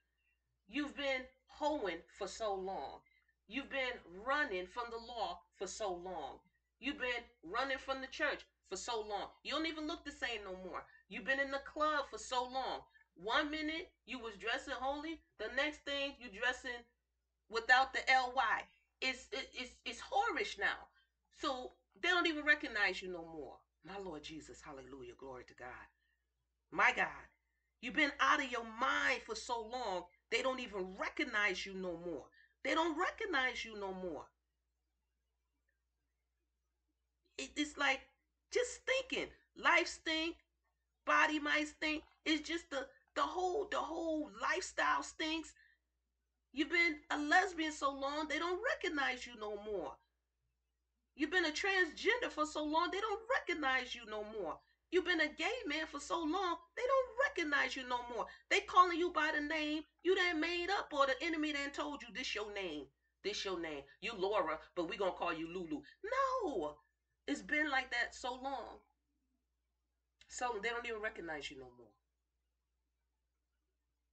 You've 0.68 0.96
been 0.96 1.22
hoeing 1.46 2.02
for 2.18 2.28
so 2.28 2.54
long. 2.54 3.00
You've 3.48 3.70
been 3.70 3.98
running 4.24 4.66
from 4.66 4.84
the 4.90 5.12
law 5.12 5.40
for 5.56 5.66
so 5.66 5.92
long. 5.92 6.38
You've 6.78 6.98
been 6.98 7.24
running 7.42 7.78
from 7.78 8.00
the 8.00 8.06
church 8.06 8.44
for 8.68 8.76
so 8.76 9.00
long. 9.00 9.28
You 9.42 9.52
don't 9.52 9.66
even 9.66 9.86
look 9.86 10.04
the 10.04 10.12
same 10.12 10.44
no 10.44 10.56
more. 10.70 10.84
You've 11.08 11.24
been 11.24 11.40
in 11.40 11.50
the 11.50 11.62
club 11.64 12.04
for 12.10 12.18
so 12.18 12.44
long. 12.44 12.82
One 13.14 13.50
minute 13.50 13.90
you 14.06 14.18
was 14.18 14.36
dressing 14.36 14.74
holy, 14.78 15.20
the 15.38 15.48
next 15.56 15.84
thing 15.84 16.12
you 16.20 16.28
dressing 16.30 16.80
without 17.50 17.92
the 17.92 18.00
ly. 18.36 18.62
It's 19.00 19.28
it's 19.32 19.72
it's 19.84 20.00
whorish 20.00 20.58
now. 20.58 20.88
So 21.40 21.72
they 22.00 22.08
don't 22.08 22.26
even 22.26 22.44
recognize 22.44 23.02
you 23.02 23.08
no 23.08 23.24
more. 23.24 23.56
My 23.84 23.98
Lord 23.98 24.22
Jesus, 24.22 24.60
hallelujah, 24.60 25.14
glory 25.18 25.44
to 25.48 25.54
God. 25.54 25.88
My 26.70 26.92
God, 26.94 27.26
you've 27.80 27.94
been 27.94 28.12
out 28.20 28.42
of 28.42 28.50
your 28.50 28.64
mind 28.64 29.22
for 29.26 29.34
so 29.34 29.60
long, 29.72 30.04
they 30.30 30.42
don't 30.42 30.60
even 30.60 30.94
recognize 30.98 31.64
you 31.64 31.74
no 31.74 31.98
more. 32.04 32.26
They 32.62 32.74
don't 32.74 32.98
recognize 32.98 33.64
you 33.64 33.78
no 33.78 33.92
more. 33.92 34.26
it's 37.56 37.76
like 37.78 38.00
just 38.52 38.80
thinking. 38.86 39.30
Life 39.56 39.88
stink, 39.88 40.36
body 41.06 41.38
might 41.38 41.68
stink. 41.68 42.04
It's 42.24 42.46
just 42.46 42.70
the 42.70 42.86
the 43.14 43.22
whole 43.22 43.66
the 43.70 43.78
whole 43.78 44.30
lifestyle 44.40 45.02
stinks. 45.02 45.52
You've 46.52 46.70
been 46.70 46.96
a 47.10 47.18
lesbian 47.18 47.72
so 47.72 47.92
long, 47.92 48.28
they 48.28 48.38
don't 48.38 48.60
recognize 48.74 49.26
you 49.26 49.32
no 49.38 49.56
more. 49.62 49.92
You've 51.14 51.30
been 51.30 51.44
a 51.44 51.50
transgender 51.50 52.30
for 52.30 52.46
so 52.46 52.64
long, 52.64 52.90
they 52.90 53.00
don't 53.00 53.22
recognize 53.30 53.94
you 53.94 54.02
no 54.08 54.24
more. 54.24 54.58
You've 54.90 55.04
been 55.04 55.20
a 55.20 55.28
gay 55.28 55.58
man 55.66 55.86
for 55.86 56.00
so 56.00 56.18
long, 56.18 56.56
they 56.76 56.82
don't 56.82 57.08
recognize 57.28 57.76
you 57.76 57.86
no 57.88 57.98
more. 58.14 58.26
They 58.48 58.60
calling 58.60 58.98
you 58.98 59.12
by 59.12 59.30
the 59.34 59.40
name 59.40 59.84
you 60.02 60.16
done 60.16 60.40
made 60.40 60.70
up 60.70 60.92
or 60.92 61.06
the 61.06 61.14
enemy 61.22 61.52
done 61.52 61.70
told 61.72 62.02
you 62.02 62.08
this 62.12 62.34
your 62.34 62.52
name. 62.52 62.86
This 63.22 63.44
your 63.44 63.60
name. 63.60 63.82
You 64.00 64.14
Laura, 64.16 64.58
but 64.74 64.88
we 64.88 64.96
gonna 64.96 65.12
call 65.12 65.32
you 65.32 65.46
Lulu. 65.46 65.82
No. 66.02 66.76
It's 67.28 67.42
been 67.42 67.70
like 67.70 67.90
that 67.92 68.14
so 68.14 68.34
long. 68.34 68.80
So 70.26 70.58
they 70.62 70.70
don't 70.70 70.86
even 70.86 71.00
recognize 71.00 71.50
you 71.50 71.58
no 71.58 71.70
more. 71.76 71.92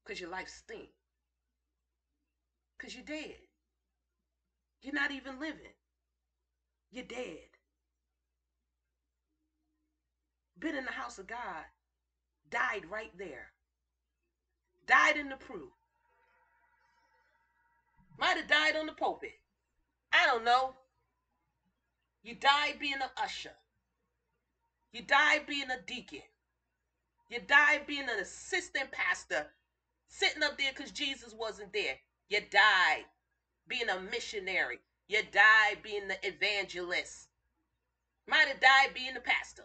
Because 0.04 0.20
your 0.20 0.30
life 0.30 0.50
stink. 0.50 0.90
Because 2.78 2.96
you're 2.96 3.04
dead. 3.04 3.36
You're 4.82 4.94
not 4.94 5.12
even 5.12 5.40
living. 5.40 5.74
You're 6.92 7.06
dead. 7.06 7.50
Been 10.60 10.76
in 10.76 10.86
the 10.86 10.92
house 10.92 11.18
of 11.18 11.28
God. 11.28 11.66
Died 12.50 12.84
right 12.90 13.12
there. 13.18 13.48
Died 14.88 15.18
in 15.18 15.30
the 15.30 15.36
proof. 15.36 15.72
Might 18.18 18.38
have 18.38 18.48
died 18.48 18.76
on 18.76 18.86
the 18.86 18.94
pulpit. 18.94 19.34
I 20.12 20.26
don't 20.26 20.46
know. 20.46 20.74
You 22.24 22.36
died 22.36 22.76
being 22.80 22.94
an 22.94 23.10
usher. 23.22 23.52
You 24.92 25.02
died 25.02 25.42
being 25.48 25.70
a 25.70 25.80
deacon. 25.86 26.24
You 27.30 27.40
died 27.46 27.86
being 27.86 28.04
an 28.04 28.20
assistant 28.20 28.92
pastor, 28.92 29.48
sitting 30.08 30.44
up 30.44 30.58
there 30.58 30.72
because 30.76 30.92
Jesus 30.92 31.34
wasn't 31.38 31.74
there. 31.74 31.96
You 32.30 32.42
died 32.52 33.06
being 33.68 33.90
a 33.90 34.00
missionary. 34.00 34.80
You 35.08 35.22
died 35.32 35.78
being 35.82 36.08
the 36.08 36.28
evangelist. 36.28 37.30
Might 38.28 38.48
have 38.50 38.60
died 38.60 38.94
being 38.94 39.14
the 39.14 39.22
pastor. 39.22 39.64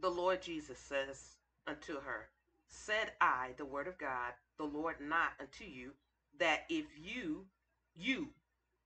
The 0.00 0.10
Lord 0.10 0.42
Jesus 0.42 0.78
says 0.78 1.36
unto 1.66 2.00
her, 2.00 2.30
Said 2.66 3.12
I, 3.20 3.50
the 3.56 3.64
word 3.64 3.86
of 3.86 3.98
God, 3.98 4.32
the 4.58 4.64
Lord 4.64 4.96
not 5.00 5.32
unto 5.38 5.64
you, 5.64 5.92
that 6.38 6.64
if 6.68 6.86
you, 6.96 7.46
you 7.94 8.28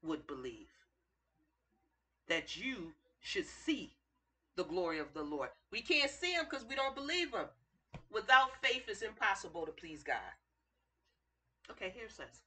would 0.03 0.27
believe, 0.27 0.69
that 2.29 2.57
you 2.57 2.93
should 3.21 3.47
see 3.47 3.97
the 4.57 4.65
glory 4.65 4.99
of 4.99 5.15
the 5.15 5.23
Lord. 5.23 5.51
We 5.71 5.81
can't 5.81 6.11
see 6.11 6.33
him 6.33 6.47
because 6.49 6.67
we 6.67 6.75
don't 6.75 6.95
believe 6.95 7.33
him. 7.33 7.47
Without 8.13 8.51
faith, 8.63 8.85
it's 8.89 9.03
impossible 9.03 9.67
to 9.67 9.73
please 9.73 10.03
God. 10.03 10.17
Okay, 11.71 11.93
here 11.95 12.07
it 12.07 12.13
says. 12.13 12.43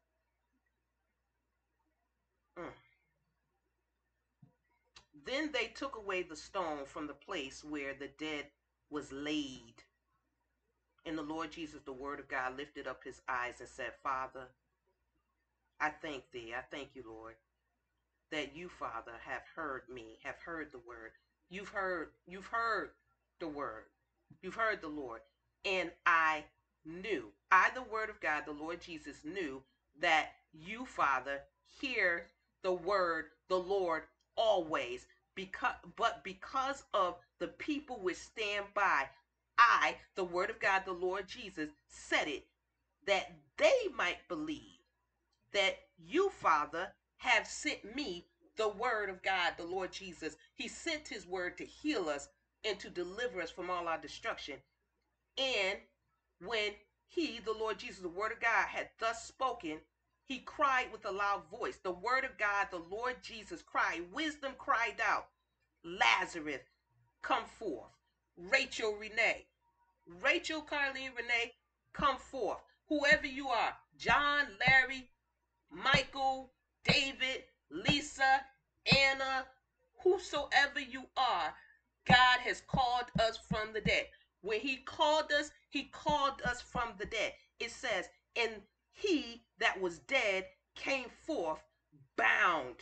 Mm. 2.58 2.72
Then 5.26 5.52
they 5.52 5.68
took 5.68 5.98
away 5.98 6.24
the 6.24 6.36
stone 6.36 6.86
from 6.86 7.08
the 7.08 7.14
place 7.14 7.64
where 7.64 7.93
the 7.93 8.10
dead 8.18 8.45
was 8.89 9.12
laid. 9.12 9.84
And 11.06 11.18
the 11.18 11.24
Lord 11.24 11.52
Jesus, 11.52 11.82
the 11.86 11.93
Word 11.93 12.20
of 12.20 12.28
God, 12.28 12.58
lifted 12.58 12.88
up 12.88 13.04
his 13.04 13.22
eyes 13.28 13.60
and 13.60 13.70
said, 13.70 13.91
Father, 14.04 14.48
I 15.80 15.89
thank 15.89 16.24
thee. 16.32 16.54
I 16.58 16.62
thank 16.72 16.89
you, 16.95 17.04
Lord, 17.08 17.36
that 18.32 18.56
you, 18.56 18.68
Father, 18.70 19.14
have 19.26 19.43
heard 19.56 19.84
me, 19.93 20.20
have 20.24 20.38
heard 20.43 20.72
the 20.72 20.80
word. 20.80 21.12
You've 21.50 21.70
heard, 21.70 22.10
you've 22.26 22.48
heard 22.48 22.89
the 23.39 23.48
word. 23.48 23.86
You've 24.41 24.56
heard 24.56 24.82
the 24.82 24.88
Lord. 24.88 25.22
And 25.68 25.91
I 26.05 26.45
knew, 26.86 27.26
I, 27.51 27.72
the 27.76 27.82
word 27.82 28.09
of 28.09 28.22
God, 28.22 28.43
the 28.45 28.53
Lord 28.53 28.80
Jesus, 28.80 29.26
knew 29.26 29.61
that 29.99 30.30
you, 30.53 30.86
Father, 30.86 31.41
hear 31.82 32.28
the 32.61 32.72
word, 32.72 33.26
the 33.49 33.57
Lord, 33.57 34.03
always. 34.38 35.07
Because, 35.36 35.76
but 35.97 36.24
because 36.24 36.86
of 36.93 37.18
the 37.39 37.49
people 37.49 37.99
which 38.01 38.15
stand 38.15 38.65
by, 38.74 39.09
I, 39.57 39.97
the 40.15 40.24
word 40.24 40.49
of 40.49 40.59
God, 40.59 40.84
the 40.86 40.93
Lord 40.93 41.28
Jesus, 41.28 41.70
said 41.89 42.30
it 42.30 42.47
that 43.05 43.32
they 43.57 43.88
might 43.95 44.26
believe 44.30 44.80
that 45.51 45.80
you, 45.97 46.30
Father, 46.30 46.93
have 47.18 47.45
sent 47.45 47.95
me 47.95 48.26
the 48.55 48.70
word 48.70 49.09
of 49.09 49.22
God, 49.22 49.53
the 49.57 49.65
Lord 49.65 49.91
Jesus. 49.91 50.38
He 50.53 50.68
sent 50.68 51.07
his 51.07 51.28
word 51.28 51.57
to 51.57 51.65
heal 51.65 52.07
us 52.09 52.30
and 52.63 52.80
to 52.80 52.89
deliver 52.89 53.41
us 53.41 53.51
from 53.51 53.70
all 53.70 53.88
our 53.88 53.97
destruction. 53.97 54.55
And 55.38 55.79
when 56.45 56.71
he, 57.07 57.39
the 57.39 57.53
Lord 57.53 57.79
Jesus, 57.79 57.99
the 57.99 58.09
word 58.09 58.31
of 58.31 58.39
God, 58.39 58.67
had 58.67 58.89
thus 58.99 59.25
spoken, 59.25 59.79
he 60.23 60.39
cried 60.39 60.91
with 60.91 61.05
a 61.05 61.11
loud 61.11 61.43
voice. 61.49 61.77
The 61.77 61.91
word 61.91 62.25
of 62.25 62.38
God, 62.38 62.67
the 62.69 62.83
Lord 62.89 63.15
Jesus 63.21 63.61
cried. 63.61 64.01
Wisdom 64.11 64.53
cried 64.57 64.99
out, 65.01 65.27
Lazarus, 65.83 66.61
come 67.21 67.45
forth. 67.45 67.91
Rachel 68.38 68.95
Renee. 68.95 69.45
Rachel 70.21 70.61
Carleen 70.61 71.15
Renee, 71.15 71.53
come 71.93 72.17
forth. 72.17 72.59
Whoever 72.88 73.27
you 73.27 73.49
are, 73.49 73.73
John, 73.97 74.45
Larry, 74.65 75.09
Michael, 75.69 76.51
David, 76.83 77.43
Lisa, 77.69 78.41
Anna, 78.85 79.45
whosoever 80.03 80.79
you 80.79 81.03
are, 81.17 81.53
God 82.05 82.39
has 82.39 82.61
called 82.61 83.05
us 83.19 83.38
from 83.38 83.73
the 83.73 83.81
dead. 83.81 84.05
When 84.41 84.59
he 84.59 84.77
called 84.77 85.31
us, 85.31 85.51
he 85.69 85.85
called 85.85 86.41
us 86.43 86.61
from 86.61 86.93
the 86.97 87.05
dead. 87.05 87.33
It 87.59 87.71
says, 87.71 88.07
and 88.35 88.61
he 88.91 89.43
that 89.59 89.79
was 89.79 89.99
dead 89.99 90.45
came 90.75 91.09
forth 91.09 91.59
bound. 92.15 92.75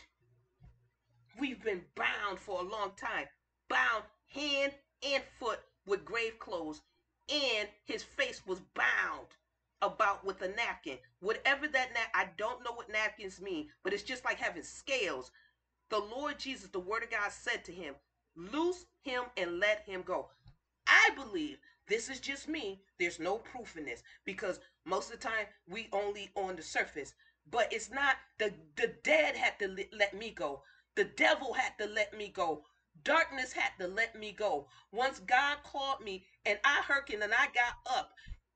We've 1.38 1.62
been 1.62 1.84
bound 1.94 2.38
for 2.38 2.60
a 2.60 2.68
long 2.68 2.92
time, 2.96 3.26
bound 3.68 4.04
hand 4.28 4.72
and 5.02 5.22
foot 5.38 5.60
with 5.86 6.04
grave 6.04 6.38
clothes, 6.38 6.82
and 7.28 7.68
his 7.84 8.02
face 8.02 8.46
was 8.46 8.60
bound 8.74 9.26
about 9.82 10.24
with 10.24 10.40
a 10.42 10.48
napkin. 10.48 10.98
Whatever 11.20 11.68
that 11.68 11.92
nap, 11.92 12.08
I 12.14 12.28
don't 12.36 12.64
know 12.64 12.72
what 12.72 12.90
napkins 12.90 13.40
mean, 13.40 13.68
but 13.82 13.92
it's 13.92 14.02
just 14.02 14.24
like 14.24 14.38
having 14.38 14.62
scales. 14.62 15.30
The 15.90 15.98
Lord 15.98 16.38
Jesus, 16.38 16.70
the 16.70 16.80
word 16.80 17.02
of 17.02 17.10
God 17.10 17.30
said 17.30 17.64
to 17.66 17.72
him, 17.72 17.94
loose 18.34 18.86
him 19.02 19.24
and 19.36 19.60
let 19.60 19.82
him 19.86 20.02
go. 20.02 20.30
I 20.86 21.10
believe 21.14 21.58
this 21.88 22.08
is 22.08 22.20
just 22.20 22.48
me. 22.48 22.80
There's 22.98 23.18
no 23.20 23.38
proof 23.38 23.76
in 23.76 23.84
this 23.84 24.02
because 24.24 24.60
most 24.84 25.12
of 25.12 25.20
the 25.20 25.28
time 25.28 25.46
we 25.68 25.88
only 25.92 26.30
on 26.34 26.56
the 26.56 26.62
surface. 26.62 27.14
But 27.50 27.72
it's 27.72 27.90
not 27.90 28.16
the 28.38 28.52
the 28.76 28.88
dead 29.04 29.36
had 29.36 29.58
to 29.60 29.86
let 29.92 30.14
me 30.14 30.30
go. 30.30 30.62
The 30.96 31.04
devil 31.04 31.52
had 31.52 31.78
to 31.78 31.86
let 31.86 32.16
me 32.16 32.28
go. 32.28 32.64
Darkness 33.04 33.52
had 33.52 33.70
to 33.78 33.86
let 33.86 34.14
me 34.18 34.32
go. 34.32 34.68
Once 34.90 35.20
God 35.20 35.58
called 35.62 36.00
me 36.00 36.24
and 36.44 36.58
I 36.64 36.80
hearkened 36.82 37.22
and 37.22 37.32
I 37.34 37.46
got 37.54 37.74
up, 37.86 38.12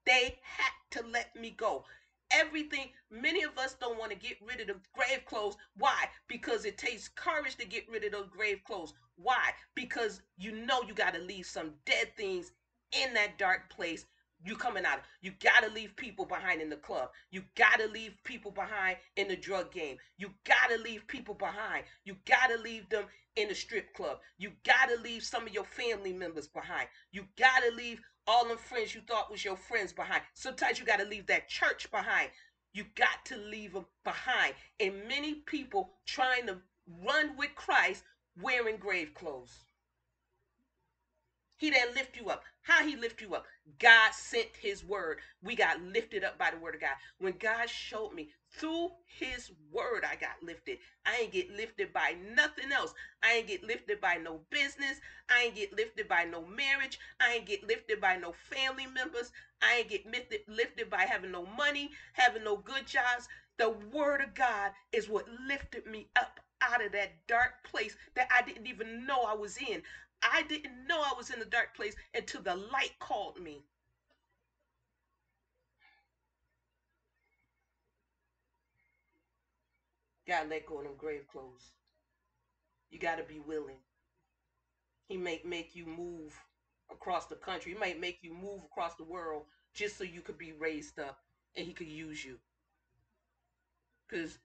they 0.06 0.38
had 0.42 0.72
to 0.92 1.06
let 1.06 1.36
me 1.36 1.50
go. 1.50 1.84
Everything, 2.32 2.90
many 3.10 3.42
of 3.42 3.58
us 3.58 3.74
don't 3.74 3.98
want 3.98 4.12
to 4.12 4.16
get 4.18 4.36
rid 4.40 4.60
of 4.60 4.68
the 4.68 4.80
grave 4.92 5.24
clothes. 5.26 5.56
Why? 5.76 6.08
Because 6.28 6.64
it 6.64 6.78
takes 6.78 7.08
courage 7.08 7.56
to 7.56 7.66
get 7.66 7.88
rid 7.88 8.04
of 8.04 8.12
those 8.12 8.28
grave 8.28 8.62
clothes. 8.64 8.94
Why? 9.22 9.50
Because 9.74 10.22
you 10.36 10.52
know 10.52 10.82
you 10.82 10.94
got 10.94 11.14
to 11.14 11.20
leave 11.20 11.46
some 11.46 11.72
dead 11.84 12.16
things 12.16 12.52
in 12.92 13.14
that 13.14 13.38
dark 13.38 13.70
place 13.70 14.06
you 14.44 14.56
coming 14.56 14.84
out. 14.84 14.98
Of. 14.98 15.04
You 15.20 15.32
gotta 15.42 15.70
leave 15.72 15.94
people 15.96 16.24
behind 16.24 16.62
in 16.62 16.70
the 16.70 16.76
club. 16.76 17.10
You 17.30 17.42
gotta 17.56 17.86
leave 17.86 18.16
people 18.24 18.50
behind 18.50 18.96
in 19.16 19.28
the 19.28 19.36
drug 19.36 19.70
game. 19.70 19.98
You 20.16 20.30
gotta 20.44 20.80
leave 20.82 21.06
people 21.06 21.34
behind. 21.34 21.84
You 22.04 22.16
gotta 22.26 22.56
leave 22.56 22.88
them 22.88 23.04
in 23.36 23.48
the 23.48 23.54
strip 23.54 23.92
club. 23.92 24.18
You 24.38 24.52
gotta 24.64 24.96
leave 25.02 25.22
some 25.22 25.46
of 25.46 25.52
your 25.52 25.64
family 25.64 26.12
members 26.12 26.48
behind. 26.48 26.88
You 27.12 27.24
gotta 27.38 27.70
leave 27.76 28.00
all 28.26 28.46
them 28.48 28.58
friends 28.58 28.94
you 28.94 29.02
thought 29.06 29.30
was 29.30 29.44
your 29.44 29.56
friends 29.56 29.92
behind. 29.92 30.22
Sometimes 30.34 30.78
you 30.78 30.86
gotta 30.86 31.04
leave 31.04 31.26
that 31.26 31.48
church 31.48 31.90
behind. 31.90 32.30
You 32.72 32.84
got 32.94 33.24
to 33.26 33.36
leave 33.36 33.72
them 33.72 33.86
behind. 34.04 34.54
And 34.78 35.06
many 35.08 35.34
people 35.46 35.90
trying 36.06 36.46
to 36.46 36.58
run 37.04 37.36
with 37.36 37.54
Christ 37.56 38.04
wearing 38.42 38.78
grave 38.78 39.14
clothes. 39.14 39.64
He 41.58 41.70
didn't 41.70 41.94
lift 41.94 42.16
you 42.16 42.30
up. 42.30 42.44
How 42.62 42.84
he 42.86 42.96
lift 42.96 43.20
you 43.20 43.34
up? 43.34 43.46
God 43.78 44.14
sent 44.14 44.48
his 44.60 44.84
word. 44.84 45.20
We 45.42 45.54
got 45.54 45.82
lifted 45.82 46.24
up 46.24 46.38
by 46.38 46.50
the 46.50 46.56
word 46.56 46.74
of 46.74 46.80
God. 46.80 46.96
When 47.18 47.34
God 47.38 47.68
showed 47.68 48.14
me 48.14 48.30
through 48.50 48.92
his 49.06 49.50
word, 49.70 50.04
I 50.10 50.16
got 50.16 50.42
lifted. 50.42 50.78
I 51.06 51.18
ain't 51.18 51.32
get 51.32 51.50
lifted 51.50 51.92
by 51.92 52.16
nothing 52.34 52.72
else. 52.72 52.94
I 53.22 53.34
ain't 53.34 53.46
get 53.46 53.62
lifted 53.62 54.00
by 54.00 54.16
no 54.16 54.40
business. 54.50 55.00
I 55.28 55.42
ain't 55.44 55.54
get 55.54 55.74
lifted 55.76 56.08
by 56.08 56.24
no 56.24 56.44
marriage. 56.44 56.98
I 57.20 57.34
ain't 57.34 57.46
get 57.46 57.62
lifted 57.66 58.00
by 58.00 58.16
no 58.16 58.32
family 58.32 58.86
members. 58.86 59.30
I 59.62 59.76
ain't 59.78 59.88
get 59.88 60.06
lifted, 60.06 60.40
lifted 60.48 60.90
by 60.90 61.02
having 61.02 61.30
no 61.32 61.44
money, 61.44 61.90
having 62.14 62.44
no 62.44 62.56
good 62.56 62.86
jobs. 62.86 63.28
The 63.58 63.68
word 63.68 64.22
of 64.22 64.34
God 64.34 64.72
is 64.92 65.08
what 65.08 65.28
lifted 65.28 65.86
me 65.86 66.08
up 66.16 66.40
out 66.62 66.84
of 66.84 66.92
that 66.92 67.26
dark 67.26 67.62
place 67.64 67.96
that 68.14 68.28
I 68.30 68.42
didn't 68.42 68.66
even 68.66 69.06
know 69.06 69.22
I 69.22 69.34
was 69.34 69.56
in. 69.56 69.82
I 70.22 70.42
didn't 70.42 70.86
know 70.86 71.00
I 71.00 71.12
was 71.16 71.30
in 71.30 71.40
a 71.40 71.44
dark 71.46 71.74
place 71.74 71.94
until 72.14 72.40
the 72.42 72.54
light 72.54 72.92
called 72.98 73.40
me. 73.40 73.64
Gotta 80.26 80.48
let 80.48 80.64
go 80.64 80.78
of 80.78 80.84
them 80.84 80.96
grave 80.96 81.26
clothes. 81.26 81.72
You 82.90 82.98
gotta 82.98 83.22
be 83.22 83.38
willing. 83.38 83.80
He 85.08 85.18
may 85.18 85.42
make 85.44 85.74
you 85.74 85.84
move 85.84 86.42
across 86.90 87.26
the 87.26 87.36
country. 87.36 87.72
He 87.72 87.78
might 87.78 87.98
make 88.00 88.22
you 88.22 88.32
move 88.32 88.64
across 88.64 88.94
the 88.94 89.04
world 89.04 89.44
just 89.74 89.98
so 89.98 90.04
you 90.04 90.22
could 90.22 90.38
be 90.38 90.52
raised 90.52 90.98
up 90.98 91.18
and 91.54 91.66
he 91.66 91.72
could 91.74 91.88
use 91.88 92.24
you. 92.24 92.38
Because 94.08 94.38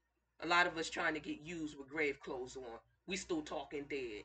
a 0.44 0.48
lot 0.48 0.68
of 0.68 0.78
us 0.78 0.90
trying 0.90 1.14
to 1.14 1.20
get 1.20 1.42
used 1.42 1.78
with 1.78 1.90
grave 1.90 2.20
clothes 2.20 2.56
on. 2.58 2.80
We 3.08 3.18
still 3.18 3.42
talking 3.42 3.86
dead 3.90 4.24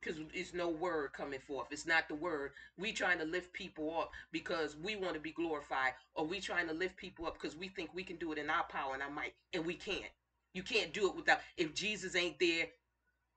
because 0.00 0.18
it's 0.32 0.54
no 0.54 0.68
word 0.68 1.12
coming 1.12 1.40
forth. 1.40 1.68
It's 1.70 1.86
not 1.86 2.08
the 2.08 2.14
word. 2.14 2.52
We 2.78 2.92
trying 2.92 3.18
to 3.18 3.24
lift 3.24 3.52
people 3.52 3.94
up 3.98 4.10
because 4.32 4.76
we 4.76 4.96
want 4.96 5.14
to 5.14 5.20
be 5.20 5.32
glorified, 5.32 5.92
or 6.14 6.26
we 6.26 6.40
trying 6.40 6.68
to 6.68 6.74
lift 6.74 6.96
people 6.96 7.26
up 7.26 7.34
because 7.40 7.56
we 7.56 7.68
think 7.68 7.90
we 7.94 8.02
can 8.02 8.16
do 8.16 8.32
it 8.32 8.38
in 8.38 8.50
our 8.50 8.64
power 8.64 8.94
and 8.94 9.02
our 9.02 9.10
might, 9.10 9.34
and 9.52 9.64
we 9.64 9.74
can't. 9.74 10.10
You 10.54 10.62
can't 10.62 10.92
do 10.92 11.08
it 11.08 11.16
without. 11.16 11.40
If 11.56 11.74
Jesus 11.74 12.16
ain't 12.16 12.38
there, 12.40 12.66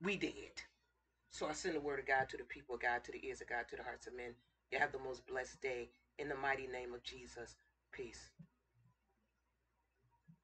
we 0.01 0.15
dead. 0.15 0.61
So 1.31 1.47
I 1.47 1.53
send 1.53 1.75
the 1.75 1.81
word 1.81 1.99
of 1.99 2.07
God 2.07 2.29
to 2.29 2.37
the 2.37 2.43
people, 2.43 2.77
God 2.77 3.03
to 3.05 3.11
the 3.11 3.25
ears 3.27 3.41
of 3.41 3.47
God, 3.49 3.65
to 3.69 3.75
the 3.75 3.83
hearts 3.83 4.07
of 4.07 4.15
men. 4.15 4.33
You 4.71 4.79
have 4.79 4.91
the 4.91 4.99
most 4.99 5.25
blessed 5.27 5.61
day 5.61 5.89
in 6.17 6.29
the 6.29 6.35
mighty 6.35 6.67
name 6.67 6.93
of 6.93 7.03
Jesus. 7.03 7.55
Peace. 7.91 8.29